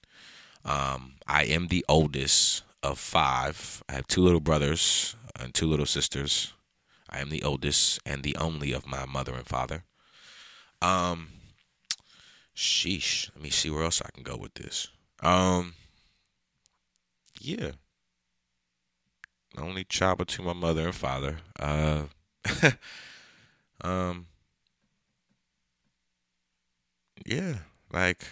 Um, 0.64 1.16
I 1.28 1.44
am 1.44 1.68
the 1.68 1.84
oldest 1.90 2.64
of 2.82 3.00
five. 3.00 3.84
I 3.90 3.96
have 3.96 4.08
two 4.08 4.22
little 4.22 4.40
brothers 4.40 5.18
and 5.38 5.54
two 5.54 5.68
little 5.68 5.86
sisters. 5.86 6.54
I 7.10 7.20
am 7.20 7.30
the 7.30 7.44
oldest 7.44 8.00
and 8.06 8.24
the 8.24 8.38
only 8.38 8.72
of 8.72 8.88
my 8.88 9.06
mother 9.06 9.34
and 9.34 9.46
father. 9.46 9.84
Um, 10.82 11.32
sheesh. 12.56 13.30
Let 13.36 13.44
me 13.44 13.50
see 13.50 13.70
where 13.70 13.84
else 13.84 14.02
I 14.02 14.10
can 14.14 14.24
go 14.24 14.38
with 14.38 14.54
this. 14.54 14.88
Um, 15.20 15.74
yeah. 17.42 17.72
Only 19.58 19.84
child 19.84 20.18
between 20.18 20.48
my 20.48 20.54
mother 20.54 20.86
and 20.86 20.96
father. 20.96 21.38
Uh, 21.60 22.04
um, 23.82 24.28
yeah, 27.26 27.58
like 27.92 28.26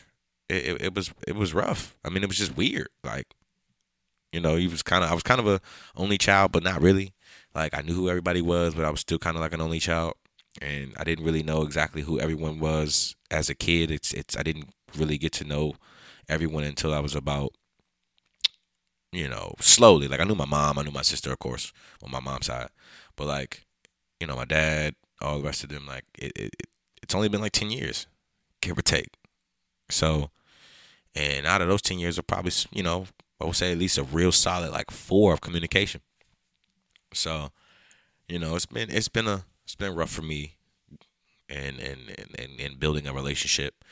it, 0.49 0.65
it, 0.65 0.81
it 0.81 0.95
was 0.95 1.13
it 1.27 1.35
was 1.35 1.53
rough. 1.53 1.95
I 2.03 2.09
mean, 2.09 2.23
it 2.23 2.27
was 2.27 2.37
just 2.37 2.57
weird. 2.57 2.89
Like, 3.03 3.27
you 4.31 4.39
know, 4.39 4.55
he 4.55 4.67
was 4.67 4.81
kind 4.83 5.03
of 5.03 5.11
I 5.11 5.13
was 5.13 5.23
kind 5.23 5.39
of 5.39 5.47
a 5.47 5.61
only 5.95 6.17
child, 6.17 6.51
but 6.51 6.63
not 6.63 6.81
really. 6.81 7.13
Like 7.53 7.77
I 7.77 7.81
knew 7.81 7.93
who 7.93 8.09
everybody 8.09 8.41
was, 8.41 8.73
but 8.75 8.85
I 8.85 8.89
was 8.89 9.01
still 9.01 9.19
kind 9.19 9.35
of 9.37 9.41
like 9.41 9.53
an 9.53 9.61
only 9.61 9.79
child, 9.79 10.13
and 10.61 10.93
I 10.97 11.03
didn't 11.03 11.25
really 11.25 11.43
know 11.43 11.61
exactly 11.63 12.01
who 12.01 12.19
everyone 12.19 12.59
was 12.59 13.15
as 13.29 13.49
a 13.49 13.55
kid. 13.55 13.91
It's 13.91 14.13
it's 14.13 14.35
I 14.37 14.43
didn't 14.43 14.69
really 14.97 15.17
get 15.17 15.33
to 15.33 15.43
know 15.43 15.73
everyone 16.29 16.63
until 16.63 16.93
I 16.93 16.99
was 16.99 17.15
about 17.15 17.51
you 19.11 19.27
know 19.27 19.53
slowly. 19.59 20.07
Like 20.07 20.19
I 20.19 20.23
knew 20.23 20.35
my 20.35 20.45
mom, 20.45 20.77
I 20.77 20.83
knew 20.83 20.91
my 20.91 21.01
sister, 21.01 21.31
of 21.31 21.39
course, 21.39 21.73
on 22.03 22.11
my 22.11 22.19
mom's 22.19 22.47
side, 22.47 22.69
but 23.15 23.27
like 23.27 23.65
you 24.19 24.27
know 24.27 24.35
my 24.35 24.45
dad, 24.45 24.95
all 25.21 25.39
the 25.39 25.45
rest 25.45 25.63
of 25.63 25.69
them. 25.69 25.87
Like 25.87 26.05
it, 26.17 26.31
it 26.35 26.55
it's 27.01 27.15
only 27.15 27.29
been 27.29 27.41
like 27.41 27.51
ten 27.51 27.71
years, 27.71 28.07
give 28.61 28.77
or 28.77 28.81
take. 28.83 29.09
So, 29.89 30.31
and 31.15 31.45
out 31.45 31.61
of 31.61 31.67
those 31.67 31.81
ten 31.81 31.99
years, 31.99 32.17
are 32.19 32.23
probably 32.23 32.51
you 32.71 32.83
know 32.83 33.07
I 33.41 33.45
would 33.45 33.55
say 33.55 33.71
at 33.71 33.77
least 33.77 33.97
a 33.97 34.03
real 34.03 34.31
solid 34.31 34.71
like 34.71 34.91
four 34.91 35.33
of 35.33 35.41
communication. 35.41 36.01
So, 37.13 37.49
you 38.27 38.39
know, 38.39 38.55
it's 38.55 38.67
been 38.67 38.89
it's 38.91 39.09
been 39.09 39.27
a 39.27 39.45
it's 39.63 39.75
been 39.75 39.95
rough 39.95 40.11
for 40.11 40.21
me, 40.21 40.55
and 41.49 41.79
and 41.79 42.15
and 42.37 42.59
and, 42.59 42.79
building 42.79 43.07
a 43.07 43.13
relationship. 43.13 43.83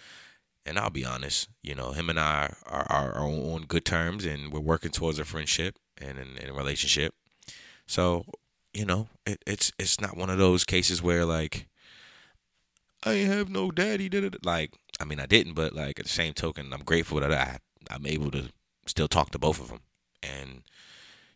And 0.69 0.77
I'll 0.77 0.91
be 0.91 1.03
honest, 1.03 1.49
you 1.63 1.73
know, 1.73 1.93
him 1.93 2.11
and 2.11 2.19
I 2.19 2.53
are, 2.67 2.85
are, 2.89 3.11
are 3.13 3.27
on 3.27 3.63
good 3.67 3.85
terms, 3.85 4.23
and 4.23 4.53
we're 4.53 4.59
working 4.59 4.91
towards 4.91 5.17
a 5.17 5.25
friendship 5.25 5.77
and, 5.97 6.19
and, 6.19 6.37
and 6.37 6.49
a 6.51 6.53
relationship. 6.53 7.15
So, 7.87 8.25
you 8.71 8.85
know, 8.85 9.07
it, 9.25 9.41
it's 9.47 9.71
it's 9.79 9.99
not 9.99 10.15
one 10.15 10.29
of 10.29 10.37
those 10.37 10.63
cases 10.63 11.01
where 11.01 11.25
like 11.25 11.67
I 13.03 13.13
have 13.13 13.49
no 13.49 13.71
daddy 13.71 14.09
did 14.09 14.23
it. 14.23 14.45
Like, 14.45 14.75
I 14.99 15.05
mean, 15.05 15.19
I 15.19 15.25
didn't, 15.25 15.55
but 15.55 15.73
like 15.73 15.99
at 15.99 16.05
the 16.05 16.11
same 16.11 16.33
token, 16.33 16.71
I'm 16.71 16.83
grateful 16.83 17.19
that 17.19 17.33
I 17.33 17.57
I'm 17.89 18.05
able 18.05 18.29
to 18.31 18.49
still 18.85 19.07
talk 19.07 19.31
to 19.31 19.39
both 19.39 19.59
of 19.59 19.69
them, 19.69 19.79
and 20.21 20.61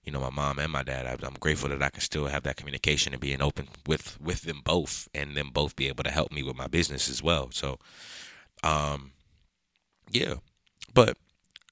you 0.03 0.11
know, 0.11 0.19
my 0.19 0.29
mom 0.29 0.59
and 0.59 0.71
my 0.71 0.83
dad. 0.83 1.07
I'm 1.23 1.37
grateful 1.39 1.69
that 1.69 1.81
I 1.81 1.89
can 1.89 2.01
still 2.01 2.27
have 2.27 2.43
that 2.43 2.57
communication 2.57 3.13
and 3.13 3.21
being 3.21 3.41
open 3.41 3.69
with 3.87 4.21
with 4.21 4.43
them 4.43 4.61
both, 4.63 5.07
and 5.15 5.35
them 5.35 5.49
both 5.51 5.75
be 5.75 5.87
able 5.87 6.03
to 6.03 6.11
help 6.11 6.31
me 6.31 6.43
with 6.43 6.55
my 6.55 6.67
business 6.67 7.09
as 7.09 7.23
well. 7.23 7.49
So, 7.51 7.79
um, 8.61 9.12
yeah, 10.11 10.35
but 10.93 11.17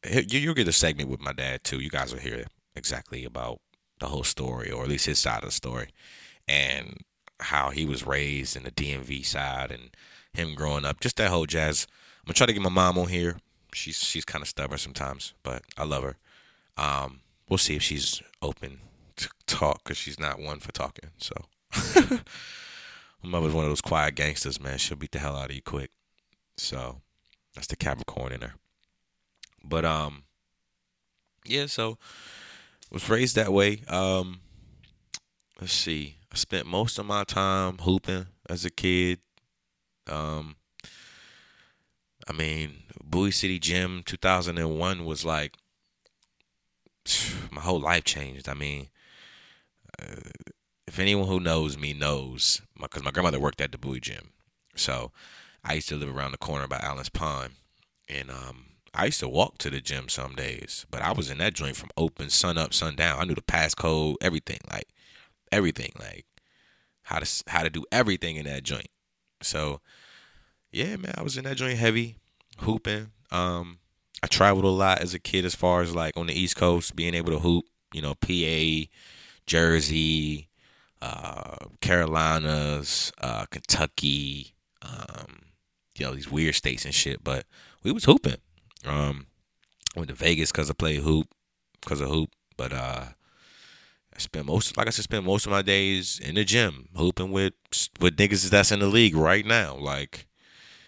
you 0.09 0.39
you'll 0.39 0.53
get 0.53 0.67
a 0.67 0.73
segment 0.73 1.09
with 1.09 1.21
my 1.21 1.33
dad 1.33 1.63
too. 1.63 1.79
You 1.79 1.89
guys 1.89 2.13
will 2.13 2.21
hear 2.21 2.45
exactly 2.75 3.25
about 3.25 3.59
the 3.99 4.07
whole 4.07 4.23
story, 4.23 4.71
or 4.71 4.83
at 4.83 4.89
least 4.89 5.05
his 5.05 5.19
side 5.19 5.39
of 5.43 5.49
the 5.49 5.51
story, 5.51 5.89
and 6.47 6.97
how 7.39 7.69
he 7.69 7.85
was 7.85 8.05
raised 8.05 8.55
in 8.55 8.63
the 8.63 8.71
DMV 8.71 9.25
side, 9.25 9.71
and 9.71 9.95
him 10.33 10.55
growing 10.55 10.85
up, 10.85 10.99
just 10.99 11.17
that 11.17 11.29
whole 11.29 11.45
jazz. 11.45 11.87
I'm 12.21 12.27
gonna 12.27 12.35
try 12.35 12.47
to 12.47 12.53
get 12.53 12.61
my 12.61 12.69
mom 12.69 12.97
on 12.97 13.07
here. 13.07 13.37
She's 13.73 13.97
she's 13.97 14.25
kind 14.25 14.41
of 14.41 14.47
stubborn 14.47 14.77
sometimes, 14.77 15.33
but 15.43 15.63
I 15.77 15.83
love 15.83 16.03
her. 16.03 16.17
Um, 16.77 17.21
we'll 17.49 17.57
see 17.57 17.75
if 17.75 17.83
she's 17.83 18.21
open 18.41 18.79
to 19.17 19.29
talk 19.45 19.83
because 19.83 19.97
she's 19.97 20.19
not 20.19 20.39
one 20.39 20.59
for 20.59 20.71
talking. 20.71 21.09
So, 21.17 21.33
my 23.23 23.29
mother's 23.29 23.53
one 23.53 23.65
of 23.65 23.71
those 23.71 23.81
quiet 23.81 24.15
gangsters, 24.15 24.59
man. 24.59 24.77
She'll 24.77 24.97
beat 24.97 25.11
the 25.11 25.19
hell 25.19 25.35
out 25.35 25.49
of 25.49 25.55
you 25.55 25.61
quick. 25.61 25.91
So, 26.57 27.01
that's 27.55 27.67
the 27.67 27.75
Capricorn 27.75 28.31
in 28.31 28.41
her. 28.41 28.53
But 29.63 29.85
um, 29.85 30.23
yeah. 31.45 31.65
So, 31.67 31.97
was 32.91 33.09
raised 33.09 33.35
that 33.35 33.51
way. 33.51 33.81
Um, 33.87 34.41
let's 35.59 35.73
see. 35.73 36.17
I 36.31 36.37
spent 36.37 36.65
most 36.65 36.97
of 36.97 37.05
my 37.05 37.23
time 37.23 37.77
hooping 37.79 38.27
as 38.49 38.65
a 38.65 38.69
kid. 38.69 39.19
Um, 40.07 40.55
I 42.27 42.33
mean, 42.33 42.83
Bowie 43.03 43.31
City 43.31 43.59
Gym 43.59 44.03
2001 44.05 45.05
was 45.05 45.25
like 45.25 45.55
my 47.51 47.61
whole 47.61 47.79
life 47.79 48.03
changed. 48.03 48.47
I 48.47 48.53
mean, 48.53 48.89
uh, 49.99 50.29
if 50.87 50.99
anyone 50.99 51.27
who 51.27 51.39
knows 51.39 51.77
me 51.77 51.93
knows, 51.93 52.61
because 52.79 53.01
my, 53.01 53.07
my, 53.07 53.11
grandmother 53.11 53.39
worked 53.39 53.61
at 53.61 53.71
the 53.71 53.77
Bowie 53.77 53.99
Gym, 53.99 54.31
so 54.75 55.11
I 55.63 55.73
used 55.73 55.89
to 55.89 55.95
live 55.95 56.15
around 56.15 56.31
the 56.31 56.37
corner 56.37 56.67
by 56.67 56.79
Allen's 56.81 57.09
Pond, 57.09 57.53
and 58.09 58.31
um, 58.31 58.65
I 58.93 59.05
used 59.05 59.19
to 59.21 59.29
walk 59.29 59.57
to 59.59 59.69
the 59.69 59.79
gym 59.79 60.09
some 60.09 60.35
days, 60.35 60.85
but 60.89 61.01
I 61.01 61.11
was 61.11 61.29
in 61.29 61.37
that 61.37 61.53
joint 61.53 61.75
from 61.75 61.91
open 61.95 62.29
sun 62.29 62.57
up, 62.57 62.73
sun 62.73 62.95
down. 62.95 63.19
I 63.19 63.25
knew 63.25 63.35
the 63.35 63.41
passcode, 63.41 64.15
everything, 64.21 64.59
like 64.69 64.87
everything, 65.51 65.91
like 65.99 66.25
how 67.03 67.19
to 67.19 67.43
how 67.47 67.63
to 67.63 67.69
do 67.69 67.85
everything 67.91 68.35
in 68.35 68.45
that 68.45 68.63
joint. 68.63 68.89
So, 69.41 69.81
yeah, 70.71 70.97
man, 70.97 71.13
I 71.17 71.23
was 71.23 71.37
in 71.37 71.45
that 71.45 71.57
joint 71.57 71.77
heavy, 71.77 72.17
hooping. 72.59 73.11
Um, 73.31 73.79
I 74.23 74.27
traveled 74.27 74.65
a 74.65 74.69
lot 74.69 74.99
as 74.99 75.13
a 75.13 75.19
kid 75.19 75.45
as 75.45 75.55
far 75.55 75.81
as 75.81 75.95
like 75.95 76.17
on 76.17 76.27
the 76.27 76.33
East 76.33 76.55
Coast, 76.55 76.95
being 76.95 77.13
able 77.13 77.31
to 77.31 77.39
hoop, 77.39 77.65
you 77.93 78.01
know, 78.01 78.15
PA, 78.15 78.89
Jersey, 79.45 80.49
uh, 81.01 81.55
Carolinas, 81.81 83.11
uh, 83.19 83.45
Kentucky, 83.45 84.53
um, 84.81 85.39
you 85.97 86.05
know, 86.05 86.13
these 86.13 86.31
weird 86.31 86.55
states 86.55 86.85
and 86.85 86.93
shit. 86.93 87.23
But 87.23 87.45
we 87.83 87.91
was 87.91 88.05
hooping. 88.05 88.37
Um, 88.85 89.27
went 89.95 90.09
to 90.09 90.15
Vegas 90.15 90.51
because 90.51 90.69
I 90.69 90.73
played 90.73 91.01
hoop, 91.01 91.27
because 91.81 92.01
of 92.01 92.09
hoop. 92.09 92.31
But 92.57 92.73
uh, 92.73 93.05
I 94.13 94.19
spent 94.19 94.45
most, 94.45 94.77
like 94.77 94.87
I 94.87 94.91
said, 94.91 95.03
spent 95.03 95.25
most 95.25 95.45
of 95.45 95.51
my 95.51 95.61
days 95.61 96.19
in 96.19 96.35
the 96.35 96.43
gym 96.43 96.89
hooping 96.95 97.31
with 97.31 97.53
with 97.99 98.17
niggas 98.17 98.49
that's 98.49 98.71
in 98.71 98.79
the 98.79 98.87
league 98.87 99.15
right 99.15 99.45
now. 99.45 99.75
Like, 99.75 100.27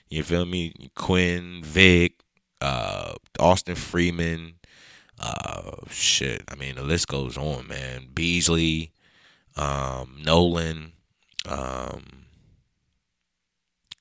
you 0.09 0.23
feel 0.23 0.45
me? 0.45 0.91
Quinn, 0.95 1.61
Vic, 1.63 2.19
uh, 2.61 3.13
Austin 3.39 3.75
Freeman, 3.75 4.55
uh, 5.19 5.77
shit. 5.89 6.43
I 6.49 6.55
mean, 6.55 6.75
the 6.75 6.83
list 6.83 7.07
goes 7.07 7.37
on, 7.37 7.67
man. 7.67 8.07
Beasley, 8.13 8.91
um, 9.55 10.17
Nolan, 10.23 10.93
um, 11.47 12.22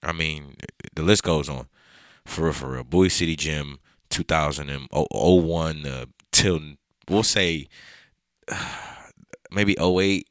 I 0.03 0.13
mean, 0.13 0.57
the 0.95 1.03
list 1.03 1.23
goes 1.23 1.49
on. 1.49 1.67
For 2.25 2.45
real, 2.45 2.53
for 2.53 2.69
real. 2.69 2.85
Bowie 2.85 3.09
City 3.09 3.37
Gym, 3.37 3.79
2001 4.11 5.87
uh, 5.87 6.07
till, 6.31 6.61
we'll 7.09 7.23
say, 7.23 7.69
maybe 9.51 9.77
08, 9.81 10.29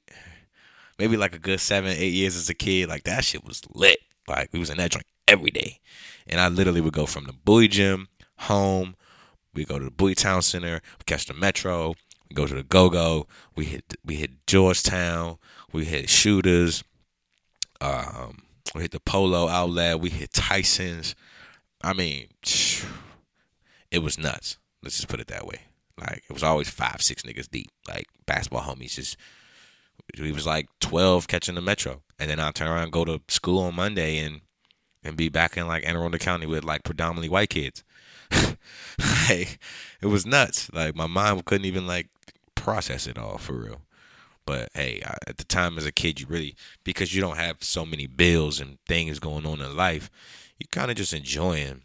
maybe 0.97 1.17
like 1.17 1.35
a 1.35 1.39
good 1.39 1.59
seven, 1.59 1.91
eight 1.97 2.13
years 2.13 2.35
as 2.35 2.49
a 2.49 2.53
kid. 2.53 2.89
Like, 2.89 3.03
that 3.03 3.25
shit 3.25 3.43
was 3.43 3.61
lit. 3.73 3.99
Like, 4.27 4.49
we 4.53 4.59
was 4.59 4.69
in 4.69 4.77
that 4.77 4.91
joint 4.91 5.05
every 5.27 5.51
day. 5.51 5.79
And 6.27 6.39
I 6.39 6.47
literally 6.47 6.81
would 6.81 6.93
go 6.93 7.05
from 7.05 7.25
the 7.25 7.33
Bowie 7.33 7.67
Gym 7.67 8.07
home. 8.37 8.95
We 9.53 9.65
go 9.65 9.79
to 9.79 9.85
the 9.85 9.91
Bowie 9.91 10.15
Town 10.15 10.41
Center. 10.41 10.81
We 10.99 11.03
catch 11.05 11.25
the 11.25 11.33
Metro. 11.33 11.95
We 12.29 12.35
go 12.35 12.47
to 12.47 12.53
the 12.53 12.63
Go 12.63 12.89
Go. 12.89 13.27
We 13.55 13.65
hit 13.65 13.95
we 14.05 14.15
hit 14.15 14.47
Georgetown. 14.47 15.37
We 15.73 15.85
hit 15.85 16.09
Shooters. 16.09 16.83
Um, 17.81 18.43
we 18.75 18.81
hit 18.81 18.91
the 18.91 18.99
Polo 18.99 19.47
Outlet. 19.47 19.99
We 19.99 20.09
hit 20.09 20.31
Tyson's. 20.31 21.15
I 21.83 21.93
mean, 21.93 22.27
it 23.89 23.99
was 23.99 24.17
nuts. 24.17 24.57
Let's 24.83 24.95
just 24.95 25.07
put 25.07 25.19
it 25.19 25.27
that 25.27 25.45
way. 25.45 25.61
Like 25.99 26.23
it 26.29 26.33
was 26.33 26.43
always 26.43 26.69
five, 26.69 27.01
six 27.01 27.23
niggas 27.23 27.49
deep. 27.49 27.71
Like 27.87 28.07
basketball 28.25 28.63
homies. 28.63 28.95
Just 28.95 29.17
we 30.19 30.31
was 30.31 30.47
like 30.47 30.67
twelve 30.79 31.27
catching 31.27 31.55
the 31.55 31.61
Metro, 31.61 32.01
and 32.19 32.29
then 32.29 32.39
I'll 32.39 32.53
turn 32.53 32.67
around 32.67 32.83
and 32.83 32.91
go 32.91 33.05
to 33.05 33.21
school 33.27 33.63
on 33.63 33.75
Monday 33.75 34.17
and 34.17 34.41
and 35.03 35.17
be 35.17 35.29
back 35.29 35.57
in 35.57 35.67
like 35.67 35.87
Anne 35.87 35.95
Arundel 35.95 36.19
County 36.19 36.45
with 36.45 36.63
like 36.63 36.83
predominantly 36.83 37.29
white 37.29 37.49
kids. 37.49 37.83
like 38.31 39.59
it 40.01 40.07
was 40.07 40.25
nuts. 40.25 40.71
Like 40.73 40.95
my 40.95 41.07
mind 41.07 41.45
couldn't 41.45 41.65
even 41.65 41.87
like 41.87 42.07
process 42.55 43.07
it 43.07 43.17
all 43.17 43.37
for 43.37 43.53
real. 43.53 43.81
But 44.45 44.69
hey, 44.73 45.01
I, 45.05 45.15
at 45.27 45.37
the 45.37 45.43
time 45.43 45.77
as 45.77 45.85
a 45.85 45.91
kid, 45.91 46.19
you 46.19 46.27
really 46.27 46.55
because 46.83 47.13
you 47.13 47.21
don't 47.21 47.37
have 47.37 47.63
so 47.63 47.85
many 47.85 48.07
bills 48.07 48.59
and 48.59 48.77
things 48.87 49.19
going 49.19 49.45
on 49.45 49.61
in 49.61 49.75
life, 49.75 50.09
you 50.59 50.65
kind 50.71 50.91
of 50.91 50.97
just 50.97 51.13
enjoying. 51.13 51.83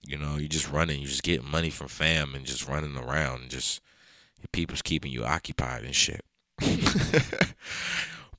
You 0.00 0.16
know, 0.16 0.36
you 0.36 0.48
just 0.48 0.70
running, 0.70 1.00
you 1.00 1.06
just 1.06 1.22
getting 1.22 1.50
money 1.50 1.70
from 1.70 1.88
fam 1.88 2.34
and 2.34 2.46
just 2.46 2.66
running 2.66 2.96
around 2.96 3.42
and 3.42 3.50
just 3.50 3.80
people's 4.52 4.80
keeping 4.80 5.12
you 5.12 5.24
occupied 5.24 5.84
and 5.84 5.94
shit. 5.94 6.24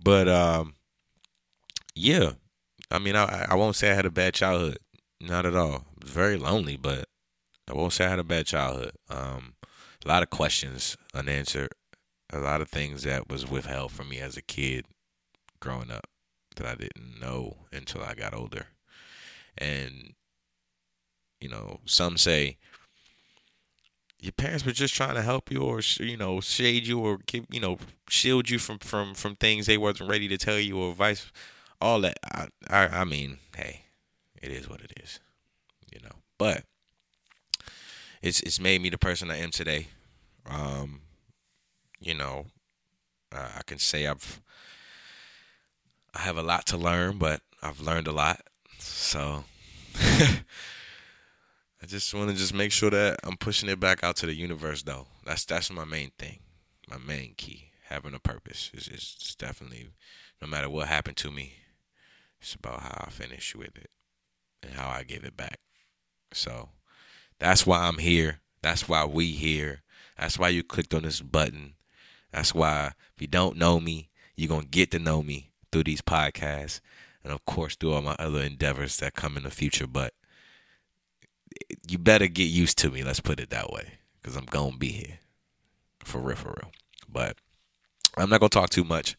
but 0.04 0.28
um, 0.28 0.74
yeah, 1.96 2.32
I 2.90 3.00
mean, 3.00 3.16
I 3.16 3.48
I 3.50 3.56
won't 3.56 3.76
say 3.76 3.92
I 3.92 3.96
had 3.96 4.06
a 4.06 4.12
bad 4.12 4.34
childhood, 4.34 4.80
not 5.22 5.46
at 5.46 5.56
all. 5.56 5.86
It 5.98 6.04
was 6.06 6.12
very 6.12 6.38
lonely, 6.38 6.78
but 6.78 7.08
I 7.70 7.74
won't 7.74 7.94
say 7.94 8.06
I 8.06 8.10
had 8.10 8.20
a 8.20 8.24
bad 8.24 8.48
childhood. 8.48 8.94
Um, 9.10 9.54
a 10.04 10.08
lot 10.08 10.24
of 10.24 10.30
questions 10.30 10.98
unanswered, 11.14 11.74
a 12.32 12.40
lot 12.40 12.62
of 12.62 12.70
things 12.70 13.04
that 13.04 13.30
was 13.30 13.50
withheld 13.50 13.92
from 13.92 14.10
me 14.10 14.20
as 14.20 14.38
a 14.38 14.42
kid 14.42 14.86
growing 15.60 15.92
up 15.92 16.08
that 16.56 16.68
I 16.68 16.76
didn't 16.76 17.20
know 17.20 17.58
until 17.72 18.04
I 18.04 18.14
got 18.14 18.34
older. 18.34 18.68
And 19.58 20.14
you 21.42 21.50
know, 21.50 21.80
some 21.86 22.18
say 22.18 22.58
your 24.22 24.34
parents 24.34 24.66
were 24.66 24.72
just 24.72 24.94
trying 24.94 25.16
to 25.16 25.22
help 25.22 25.52
you 25.52 25.62
or 25.62 25.82
you 26.00 26.18
know 26.18 26.42
shade 26.42 26.86
you 26.86 27.00
or 27.00 27.20
you 27.50 27.60
know 27.60 27.78
shield 28.10 28.50
you 28.50 28.60
from 28.60 28.80
from 28.80 29.14
from 29.14 29.36
things 29.36 29.66
they 29.66 29.78
wasn't 29.78 30.10
ready 30.10 30.28
to 30.28 30.38
tell 30.38 30.60
you 30.60 30.78
or 30.78 30.94
vice 30.94 31.32
all 31.80 32.02
that. 32.02 32.20
I, 32.34 32.48
I 32.70 32.88
i 32.88 33.04
mean 33.06 33.38
hey 33.56 33.84
it 34.42 34.52
is 34.52 34.70
what 34.70 34.82
it 34.82 34.92
is 35.02 35.20
you 35.92 36.00
know. 36.04 36.16
But 36.38 36.64
it's 38.22 38.42
it's 38.42 38.60
made 38.60 38.82
me 38.82 38.90
the 38.90 38.98
person 38.98 39.32
i 39.32 39.38
am 39.38 39.52
today. 39.52 39.88
Um 40.46 41.02
you 42.00 42.14
know 42.14 42.46
uh, 43.32 43.50
i 43.58 43.62
can 43.66 43.78
say 43.78 44.08
i've 44.08 44.42
i 46.14 46.20
have 46.20 46.38
a 46.38 46.44
lot 46.44 46.66
to 46.66 46.78
learn 46.78 47.18
but 47.18 47.42
i've 47.62 47.82
learned 47.82 48.08
a 48.08 48.12
lot 48.12 48.42
so 48.78 49.44
I 51.82 51.86
just 51.86 52.14
want 52.14 52.30
to 52.30 52.36
just 52.36 52.54
make 52.54 52.72
sure 52.72 52.90
that 52.90 53.20
I'm 53.24 53.38
pushing 53.38 53.70
it 53.70 53.80
back 53.80 54.04
out 54.04 54.18
to 54.18 54.26
the 54.26 54.34
universe, 54.34 54.84
though. 54.84 55.08
That's 55.26 55.46
that's 55.46 55.72
my 55.72 55.86
main 55.86 56.12
thing, 56.18 56.40
my 56.90 56.98
main 56.98 57.36
key. 57.38 57.72
Having 57.88 58.16
a 58.16 58.20
purpose 58.20 58.70
is 58.74 58.88
is 58.88 59.36
definitely, 59.40 59.88
no 60.42 60.48
matter 60.48 60.70
what 60.70 60.88
happened 60.90 61.18
to 61.18 61.32
me, 61.32 61.54
it's 62.42 62.54
about 62.54 62.82
how 62.82 63.06
I 63.08 63.10
finish 63.10 63.56
with 63.56 63.78
it 63.78 63.90
and 64.62 64.74
how 64.74 64.90
I 64.90 65.04
give 65.04 65.24
it 65.24 65.38
back. 65.38 65.60
So 66.34 66.70
that's 67.40 67.66
why 67.66 67.80
I'm 67.80 67.98
here. 67.98 68.42
That's 68.62 68.90
why 68.90 69.06
we 69.06 69.32
here. 69.32 69.84
That's 70.18 70.38
why 70.38 70.50
you 70.50 70.64
clicked 70.64 70.94
on 70.94 71.04
this 71.04 71.22
button. 71.22 71.76
That's 72.32 72.54
why 72.54 72.94
if 73.16 73.22
you 73.22 73.28
don't 73.28 73.58
know 73.58 73.80
me, 73.80 74.10
you're 74.36 74.50
gonna 74.50 74.66
get 74.66 74.92
to 74.92 75.00
know 75.00 75.22
me 75.22 75.52
through 75.72 75.84
these 75.84 76.02
podcasts, 76.02 76.80
and 77.24 77.34
of 77.34 77.46
course 77.46 77.76
through 77.76 77.94
all 77.94 78.02
my 78.02 78.16
other 78.20 78.42
endeavors 78.42 78.98
that 78.98 79.16
come 79.16 79.38
in 79.38 79.44
the 79.44 79.52
future. 79.52 79.88
But 79.88 80.14
you 81.88 81.98
better 81.98 82.28
get 82.28 82.44
used 82.44 82.78
to 82.80 82.90
me. 82.90 83.04
Let's 83.04 83.20
put 83.20 83.40
it 83.40 83.50
that 83.50 83.72
way, 83.72 84.00
because 84.22 84.36
I'm 84.36 84.46
gonna 84.46 84.78
be 84.78 84.90
here 84.90 85.20
for 86.00 86.20
real, 86.20 86.36
for 86.36 86.56
real. 86.62 86.72
But 87.08 87.38
I'm 88.18 88.30
not 88.30 88.40
gonna 88.40 88.50
talk 88.50 88.70
too 88.70 88.84
much. 88.84 89.16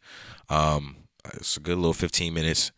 Um, 0.49 0.97
it's 1.35 1.57
a 1.57 1.61
good 1.61 1.77
little 1.77 1.93
15 1.93 2.33
minutes. 2.33 2.73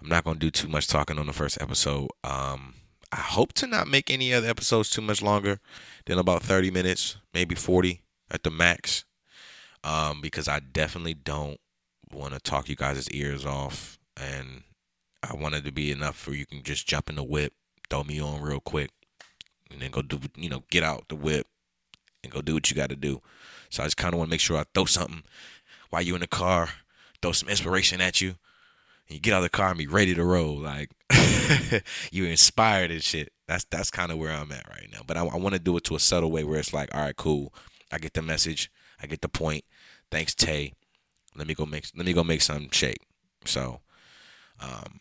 I'm 0.00 0.08
not 0.08 0.24
gonna 0.24 0.38
do 0.38 0.50
too 0.50 0.68
much 0.68 0.86
talking 0.86 1.18
on 1.18 1.26
the 1.26 1.32
first 1.32 1.60
episode. 1.60 2.08
Um, 2.22 2.74
I 3.12 3.20
hope 3.20 3.52
to 3.54 3.66
not 3.66 3.88
make 3.88 4.10
any 4.10 4.34
other 4.34 4.48
episodes 4.48 4.90
too 4.90 5.00
much 5.00 5.22
longer 5.22 5.60
than 6.06 6.18
about 6.18 6.42
30 6.42 6.70
minutes, 6.70 7.16
maybe 7.32 7.54
40 7.54 8.02
at 8.30 8.42
the 8.42 8.50
max. 8.50 9.04
Um, 9.84 10.20
because 10.20 10.48
I 10.48 10.60
definitely 10.60 11.14
don't 11.14 11.60
want 12.10 12.32
to 12.34 12.40
talk 12.40 12.68
you 12.68 12.76
guys' 12.76 13.08
ears 13.10 13.44
off, 13.44 13.98
and 14.16 14.62
I 15.22 15.34
want 15.34 15.54
it 15.54 15.64
to 15.66 15.72
be 15.72 15.92
enough 15.92 16.26
where 16.26 16.36
you 16.36 16.46
can 16.46 16.62
just 16.62 16.86
jump 16.86 17.10
in 17.10 17.16
the 17.16 17.22
whip, 17.22 17.52
throw 17.90 18.02
me 18.02 18.20
on 18.20 18.40
real 18.40 18.60
quick, 18.60 18.90
and 19.70 19.80
then 19.80 19.90
go 19.90 20.02
do 20.02 20.20
you 20.36 20.48
know 20.48 20.64
get 20.70 20.82
out 20.82 21.08
the 21.08 21.16
whip 21.16 21.46
and 22.22 22.32
go 22.32 22.40
do 22.40 22.54
what 22.54 22.70
you 22.70 22.76
got 22.76 22.90
to 22.90 22.96
do. 22.96 23.20
So 23.68 23.82
I 23.82 23.86
just 23.86 23.96
kind 23.96 24.14
of 24.14 24.18
want 24.18 24.28
to 24.28 24.30
make 24.30 24.40
sure 24.40 24.56
I 24.56 24.64
throw 24.74 24.86
something 24.86 25.22
while 25.90 26.02
you're 26.02 26.16
in 26.16 26.20
the 26.20 26.26
car, 26.26 26.70
throw 27.20 27.32
some 27.32 27.48
inspiration 27.48 28.00
at 28.00 28.20
you, 28.20 28.36
and 29.08 29.16
you 29.16 29.20
get 29.20 29.34
out 29.34 29.38
of 29.38 29.44
the 29.44 29.50
car 29.50 29.68
and 29.68 29.78
be 29.78 29.86
ready 29.86 30.14
to 30.14 30.24
roll. 30.24 30.56
Like 30.56 30.90
you're 32.10 32.28
inspired 32.28 32.90
and 32.90 33.02
shit. 33.02 33.32
That's 33.46 33.64
that's 33.64 33.90
kind 33.90 34.10
of 34.10 34.18
where 34.18 34.32
I'm 34.32 34.52
at 34.52 34.68
right 34.68 34.88
now. 34.92 35.00
But 35.06 35.16
I, 35.16 35.24
I 35.24 35.36
want 35.36 35.54
to 35.54 35.60
do 35.60 35.76
it 35.76 35.84
to 35.84 35.96
a 35.96 36.00
subtle 36.00 36.30
way 36.30 36.44
where 36.44 36.58
it's 36.58 36.72
like, 36.72 36.94
all 36.94 37.02
right, 37.02 37.16
cool. 37.16 37.52
I 37.92 37.98
get 37.98 38.14
the 38.14 38.22
message. 38.22 38.70
I 39.04 39.06
get 39.06 39.20
the 39.20 39.28
point. 39.28 39.64
Thanks, 40.10 40.34
Tay. 40.34 40.72
Let 41.36 41.46
me 41.46 41.54
go 41.54 41.66
make 41.66 41.84
let 41.94 42.06
me 42.06 42.14
go 42.14 42.24
make 42.24 42.40
some 42.40 42.70
shake. 42.70 43.02
So, 43.44 43.80
um, 44.60 45.00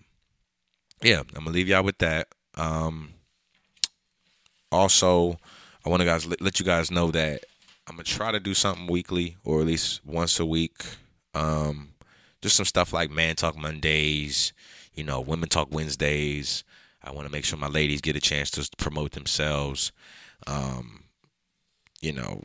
yeah, 1.02 1.20
I'm 1.20 1.46
gonna 1.46 1.52
leave 1.52 1.70
y'all 1.70 1.84
with 1.84 2.00
that. 2.00 2.28
Um, 2.56 3.14
also, 4.74 5.38
I 5.86 5.90
want 5.90 6.02
to 6.02 6.06
guys 6.06 6.28
let 6.28 6.60
you 6.60 6.66
guys 6.66 6.92
know 6.92 7.12
that 7.12 7.46
I'm 7.88 7.96
gonna 7.96 8.04
try 8.04 8.34
to 8.34 8.42
do 8.42 8.54
something 8.54 8.88
weekly 8.88 9.38
or 9.46 9.62
at 9.62 9.68
least 9.68 10.06
once 10.06 10.38
a 10.38 10.46
week. 10.46 10.84
Um, 11.34 11.94
just 12.42 12.58
some 12.58 12.66
stuff 12.66 12.92
like 12.92 13.10
Man 13.10 13.38
Talk 13.38 13.56
Mondays, 13.56 14.52
you 14.94 15.06
know, 15.06 15.22
Women 15.22 15.48
Talk 15.48 15.70
Wednesdays. 15.72 16.66
I 17.02 17.12
want 17.12 17.26
to 17.26 17.32
make 17.32 17.46
sure 17.46 17.58
my 17.58 17.68
ladies 17.68 18.02
get 18.02 18.18
a 18.18 18.22
chance 18.22 18.52
to 18.52 18.70
promote 18.78 19.12
themselves. 19.12 19.94
Um, 20.46 21.06
you 22.02 22.12
know, 22.12 22.42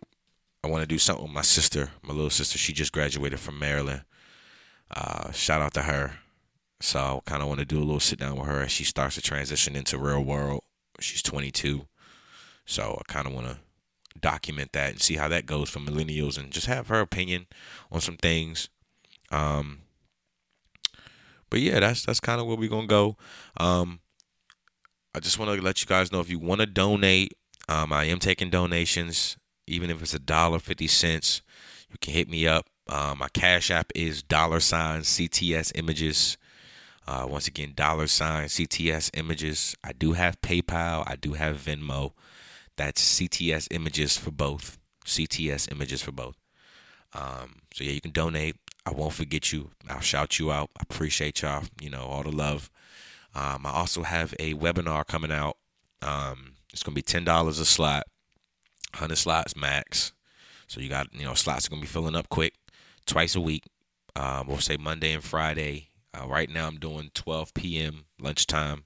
I 0.65 0.69
want 0.69 0.83
to 0.83 0.87
do 0.87 0.99
something 0.99 1.25
with 1.25 1.33
my 1.33 1.43
sister, 1.43 1.91
my 2.03 2.13
little 2.13 2.31
sister. 2.31 2.59
She 2.59 2.73
just 2.73 2.93
graduated 2.93 3.39
from 3.39 3.59
Maryland. 3.59 4.03
Uh, 4.91 5.31
shout 5.33 5.61
out 5.61 5.75
to 5.75 5.83
her. 5.83 6.19
So 6.81 7.23
I 7.27 7.31
kind 7.31 7.43
of 7.43 7.49
want 7.49 7.61
to 7.61 7.67
do 7.67 7.79
a 7.79 7.85
little 7.85 8.01
sit 8.01 8.19
down 8.19 8.37
with 8.37 8.49
her 8.49 8.63
as 8.63 8.71
she 8.71 8.85
starts 8.85 9.17
to 9.17 9.23
transition 9.23 9.77
into 9.77 9.99
real 9.99 10.23
world. 10.23 10.63
She's 11.01 11.23
22. 11.23 11.87
So 12.67 13.01
I 13.01 13.13
kind 13.13 13.27
of 13.27 13.33
want 13.33 13.47
to 13.47 13.59
document 14.21 14.73
that 14.73 14.91
and 14.91 15.01
see 15.01 15.15
how 15.15 15.29
that 15.29 15.47
goes 15.47 15.71
for 15.71 15.79
millennials 15.79 16.39
and 16.39 16.51
just 16.51 16.67
have 16.67 16.89
her 16.89 17.01
opinion 17.01 17.47
on 17.91 18.01
some 18.01 18.17
things. 18.17 18.69
Um, 19.31 19.81
but 21.51 21.61
yeah, 21.61 21.81
that's 21.81 22.05
that's 22.05 22.21
kind 22.21 22.41
of 22.41 22.47
where 22.47 22.57
we're 22.57 22.69
gonna 22.69 22.87
go. 22.87 23.17
Um, 23.57 24.01
I 25.15 25.21
just 25.21 25.39
want 25.39 25.55
to 25.55 25.63
let 25.65 25.81
you 25.81 25.87
guys 25.87 26.13
know 26.13 26.21
if 26.21 26.31
you 26.31 26.39
want 26.39 26.61
to 26.61 26.67
donate, 26.67 27.35
um, 27.69 27.93
I 27.93 28.05
am 28.05 28.19
taking 28.19 28.51
donations, 28.51 29.37
even 29.69 29.91
if 29.91 30.03
it's 30.03 30.15
a 30.15 30.19
dollar 30.19 30.59
fifty 30.59 30.87
cents. 30.87 31.43
You 31.91 31.97
can 32.01 32.13
hit 32.13 32.29
me 32.29 32.47
up. 32.47 32.67
Uh, 32.87 33.15
my 33.17 33.29
cash 33.29 33.71
app 33.71 33.93
is 33.95 34.23
dollar 34.23 34.61
sign 34.61 35.01
CTS 35.01 35.73
images. 35.75 36.37
Uh, 37.07 37.27
once 37.27 37.49
again, 37.49 37.73
dollar 37.75 38.07
sign 38.07 38.47
CTS 38.49 39.11
images. 39.15 39.75
I 39.83 39.93
do 39.93 40.13
have 40.13 40.41
PayPal. 40.43 41.05
I 41.07 41.17
do 41.17 41.33
have 41.33 41.57
Venmo. 41.57 42.13
That's 42.77 43.19
CTS 43.19 43.69
images 43.71 44.17
for 44.17 44.31
both. 44.31 44.79
CTS 45.07 45.73
images 45.73 46.03
for 46.03 46.13
both. 46.13 46.37
Um, 47.15 47.63
so 47.73 47.85
yeah, 47.85 47.93
you 47.93 48.01
can 48.01 48.13
donate. 48.13 48.57
I 48.85 48.91
won't 48.91 49.15
forget 49.15 49.53
you. 49.53 49.71
I'll 49.89 50.01
shout 50.01 50.39
you 50.39 50.53
out. 50.53 50.71
I 50.79 50.83
appreciate 50.83 51.43
y'all. 51.43 51.65
You 51.81 51.91
know 51.91 52.03
all 52.03 52.23
the 52.23 52.31
love. 52.31 52.71
Um, 53.35 53.67
I 53.67 53.71
also 53.71 54.03
have 54.03 54.35
a 54.39 54.55
webinar 54.55 55.07
coming 55.07 55.33
out. 55.33 55.57
Um, 56.03 56.55
it's 56.73 56.83
gonna 56.83 56.95
be 56.95 57.03
ten 57.03 57.25
dollars 57.25 57.59
a 57.59 57.65
slot, 57.65 58.07
hundred 58.95 59.17
slots 59.17 59.57
max. 59.57 60.13
So 60.67 60.81
you 60.81 60.89
got 60.89 61.13
you 61.15 61.25
know 61.25 61.35
slots 61.35 61.67
are 61.67 61.71
gonna 61.71 61.83
be 61.83 61.87
filling 61.87 62.17
up 62.17 62.29
quick, 62.29 62.55
twice 63.07 63.35
a 63.35 63.41
week. 63.41 63.65
Um, 64.17 64.47
we'll 64.49 64.59
say 64.59 64.77
Monday 64.77 65.13
and 65.13 65.23
Friday. 65.23 65.89
Uh, 66.15 66.27
right 66.27 66.49
now 66.51 66.67
I'm 66.67 66.79
doing 66.79 67.11
12 67.15 67.55
p.m. 67.55 68.05
lunchtime. 68.21 68.85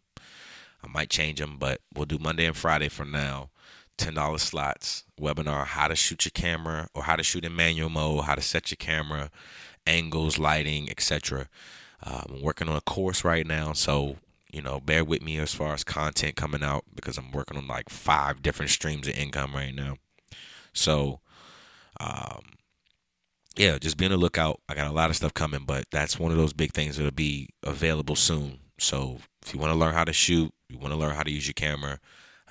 I 0.85 0.89
might 0.89 1.11
change 1.11 1.39
them, 1.39 1.57
but 1.59 1.81
we'll 1.95 2.07
do 2.07 2.19
Monday 2.19 2.45
and 2.45 2.57
Friday 2.57 2.89
for 2.89 3.05
now. 3.05 3.51
$10 3.99 4.41
slots 4.41 5.05
webinar 5.21 5.65
how 5.65 5.87
to 5.87 5.95
shoot 5.95 6.25
your 6.25 6.33
camera 6.35 6.89
or 6.95 7.05
how 7.05 7.15
to 7.15 7.23
shoot 7.23 7.45
in 7.45 7.55
manual 7.55 7.89
mode, 7.89 8.25
how 8.25 8.35
to 8.35 8.41
set 8.41 8.71
your 8.71 8.77
camera, 8.77 9.31
angles, 9.87 10.39
lighting, 10.39 10.91
etc. 10.91 11.49
Uh, 12.03 12.23
I'm 12.29 12.43
working 12.43 12.69
on 12.69 12.77
a 12.77 12.81
course 12.81 13.25
right 13.25 13.47
now, 13.47 13.73
so 13.75 14.17
you 14.53 14.63
know, 14.63 14.81
bear 14.81 15.05
with 15.05 15.23
me 15.23 15.39
as 15.39 15.55
far 15.55 15.75
as 15.75 15.83
content 15.83 16.37
coming 16.37 16.63
out 16.63 16.85
because 16.95 17.19
I'm 17.19 17.33
working 17.33 17.57
on 17.57 17.67
like 17.67 17.89
five 17.89 18.43
different 18.43 18.71
streams 18.71 19.09
of 19.09 19.15
income 19.17 19.55
right 19.55 19.75
now. 19.75 19.97
So, 20.75 21.21
um, 21.99 22.43
yeah, 23.57 23.79
just 23.79 23.97
be 23.97 24.05
on 24.05 24.11
the 24.11 24.17
lookout. 24.17 24.61
I 24.69 24.75
got 24.75 24.87
a 24.87 24.93
lot 24.93 25.11
of 25.11 25.17
stuff 25.17 25.35
coming, 25.35 25.65
but 25.67 25.87
that's 25.91 26.19
one 26.19 26.31
of 26.31 26.39
those 26.39 26.53
big 26.53 26.73
things 26.73 26.97
that'll 26.97 27.13
be 27.13 27.49
available 27.63 28.17
soon. 28.17 28.61
So, 28.79 29.19
if 29.45 29.53
you 29.53 29.61
want 29.61 29.73
to 29.73 29.79
learn 29.79 29.95
how 29.95 30.05
to 30.05 30.13
shoot, 30.13 30.53
you 30.69 30.79
want 30.79 30.93
to 30.93 30.99
learn 30.99 31.15
how 31.15 31.23
to 31.23 31.31
use 31.31 31.47
your 31.47 31.55
camera, 31.55 31.99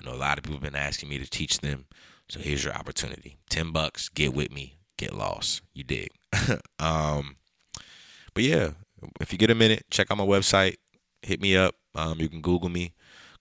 I 0.00 0.04
know 0.04 0.16
a 0.16 0.18
lot 0.18 0.38
of 0.38 0.44
people 0.44 0.56
have 0.56 0.62
been 0.62 0.80
asking 0.80 1.08
me 1.08 1.18
to 1.18 1.28
teach 1.28 1.58
them. 1.60 1.86
So 2.28 2.40
here's 2.40 2.64
your 2.64 2.74
opportunity. 2.74 3.36
10 3.50 3.72
bucks, 3.72 4.08
get 4.08 4.34
with 4.34 4.50
me, 4.50 4.78
get 4.96 5.14
lost. 5.14 5.62
You 5.74 5.84
dig. 5.84 6.08
um, 6.78 7.36
but 8.34 8.44
yeah, 8.44 8.70
if 9.20 9.32
you 9.32 9.38
get 9.38 9.50
a 9.50 9.54
minute, 9.54 9.84
check 9.90 10.10
out 10.10 10.16
my 10.16 10.24
website, 10.24 10.76
hit 11.22 11.40
me 11.40 11.56
up. 11.56 11.74
Um, 11.94 12.20
you 12.20 12.28
can 12.28 12.40
Google 12.40 12.68
me, 12.68 12.92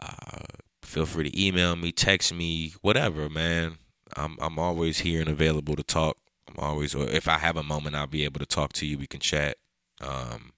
Uh, 0.00 0.38
feel 0.82 1.06
free 1.06 1.30
to 1.30 1.46
email 1.46 1.76
me, 1.76 1.92
text 1.92 2.32
me, 2.32 2.72
whatever, 2.80 3.28
man. 3.28 3.76
I'm 4.16 4.38
I'm 4.40 4.58
always 4.58 5.00
here 5.00 5.20
and 5.20 5.28
available 5.28 5.76
to 5.76 5.82
talk. 5.82 6.16
I'm 6.48 6.58
always, 6.58 6.94
or 6.94 7.06
if 7.08 7.28
I 7.28 7.36
have 7.38 7.58
a 7.58 7.62
moment, 7.62 7.94
I'll 7.94 8.06
be 8.06 8.24
able 8.24 8.40
to 8.40 8.46
talk 8.46 8.72
to 8.74 8.86
you. 8.86 8.96
We 8.96 9.06
can 9.06 9.20
chat. 9.20 9.58
Um, 10.00 10.52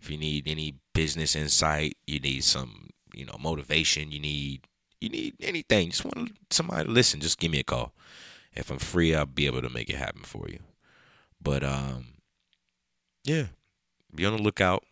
if 0.00 0.08
you 0.10 0.16
need 0.16 0.48
any 0.48 0.76
business 0.94 1.36
insight, 1.36 1.98
you 2.06 2.18
need 2.20 2.44
some, 2.44 2.88
you 3.12 3.26
know, 3.26 3.36
motivation. 3.38 4.10
You 4.10 4.20
need 4.20 4.66
you 5.00 5.10
need 5.10 5.34
anything. 5.40 5.90
Just 5.90 6.04
want 6.04 6.36
somebody 6.50 6.84
to 6.84 6.90
listen. 6.90 7.20
Just 7.20 7.38
give 7.38 7.50
me 7.50 7.60
a 7.60 7.64
call. 7.64 7.92
If 8.58 8.70
I'm 8.70 8.78
free, 8.78 9.14
I'll 9.14 9.24
be 9.26 9.46
able 9.46 9.62
to 9.62 9.70
make 9.70 9.88
it 9.88 9.96
happen 9.96 10.22
for 10.22 10.48
you. 10.48 10.58
But 11.40 11.62
um, 11.62 12.06
yeah, 13.24 13.46
be 14.14 14.26
on 14.26 14.36
the 14.36 14.42
lookout. 14.42 14.84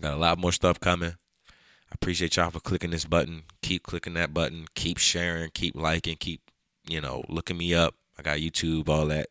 Got 0.00 0.14
a 0.14 0.16
lot 0.16 0.38
more 0.38 0.52
stuff 0.52 0.80
coming. 0.80 1.14
I 1.48 1.94
appreciate 1.94 2.36
y'all 2.36 2.50
for 2.50 2.60
clicking 2.60 2.90
this 2.90 3.04
button. 3.04 3.42
Keep 3.62 3.84
clicking 3.84 4.14
that 4.14 4.34
button. 4.34 4.66
Keep 4.74 4.98
sharing. 4.98 5.50
Keep 5.50 5.76
liking. 5.76 6.16
Keep 6.16 6.40
you 6.88 7.00
know 7.00 7.24
looking 7.28 7.56
me 7.56 7.74
up. 7.74 7.94
I 8.18 8.22
got 8.22 8.38
YouTube, 8.38 8.88
all 8.88 9.06
that. 9.06 9.28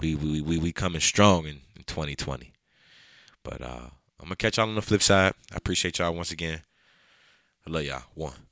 We 0.00 0.16
we 0.16 0.40
we, 0.40 0.58
we 0.58 0.72
coming 0.72 1.00
strong 1.00 1.44
in, 1.44 1.60
in 1.76 1.84
2020. 1.86 2.52
But 3.44 3.62
uh, 3.62 3.90
I'm 4.18 4.26
gonna 4.26 4.36
catch 4.36 4.56
y'all 4.56 4.68
on 4.68 4.74
the 4.74 4.82
flip 4.82 5.02
side. 5.02 5.34
I 5.52 5.56
appreciate 5.56 6.00
y'all 6.00 6.14
once 6.14 6.32
again. 6.32 6.62
I 7.64 7.70
love 7.70 7.84
y'all. 7.84 8.02
One. 8.14 8.45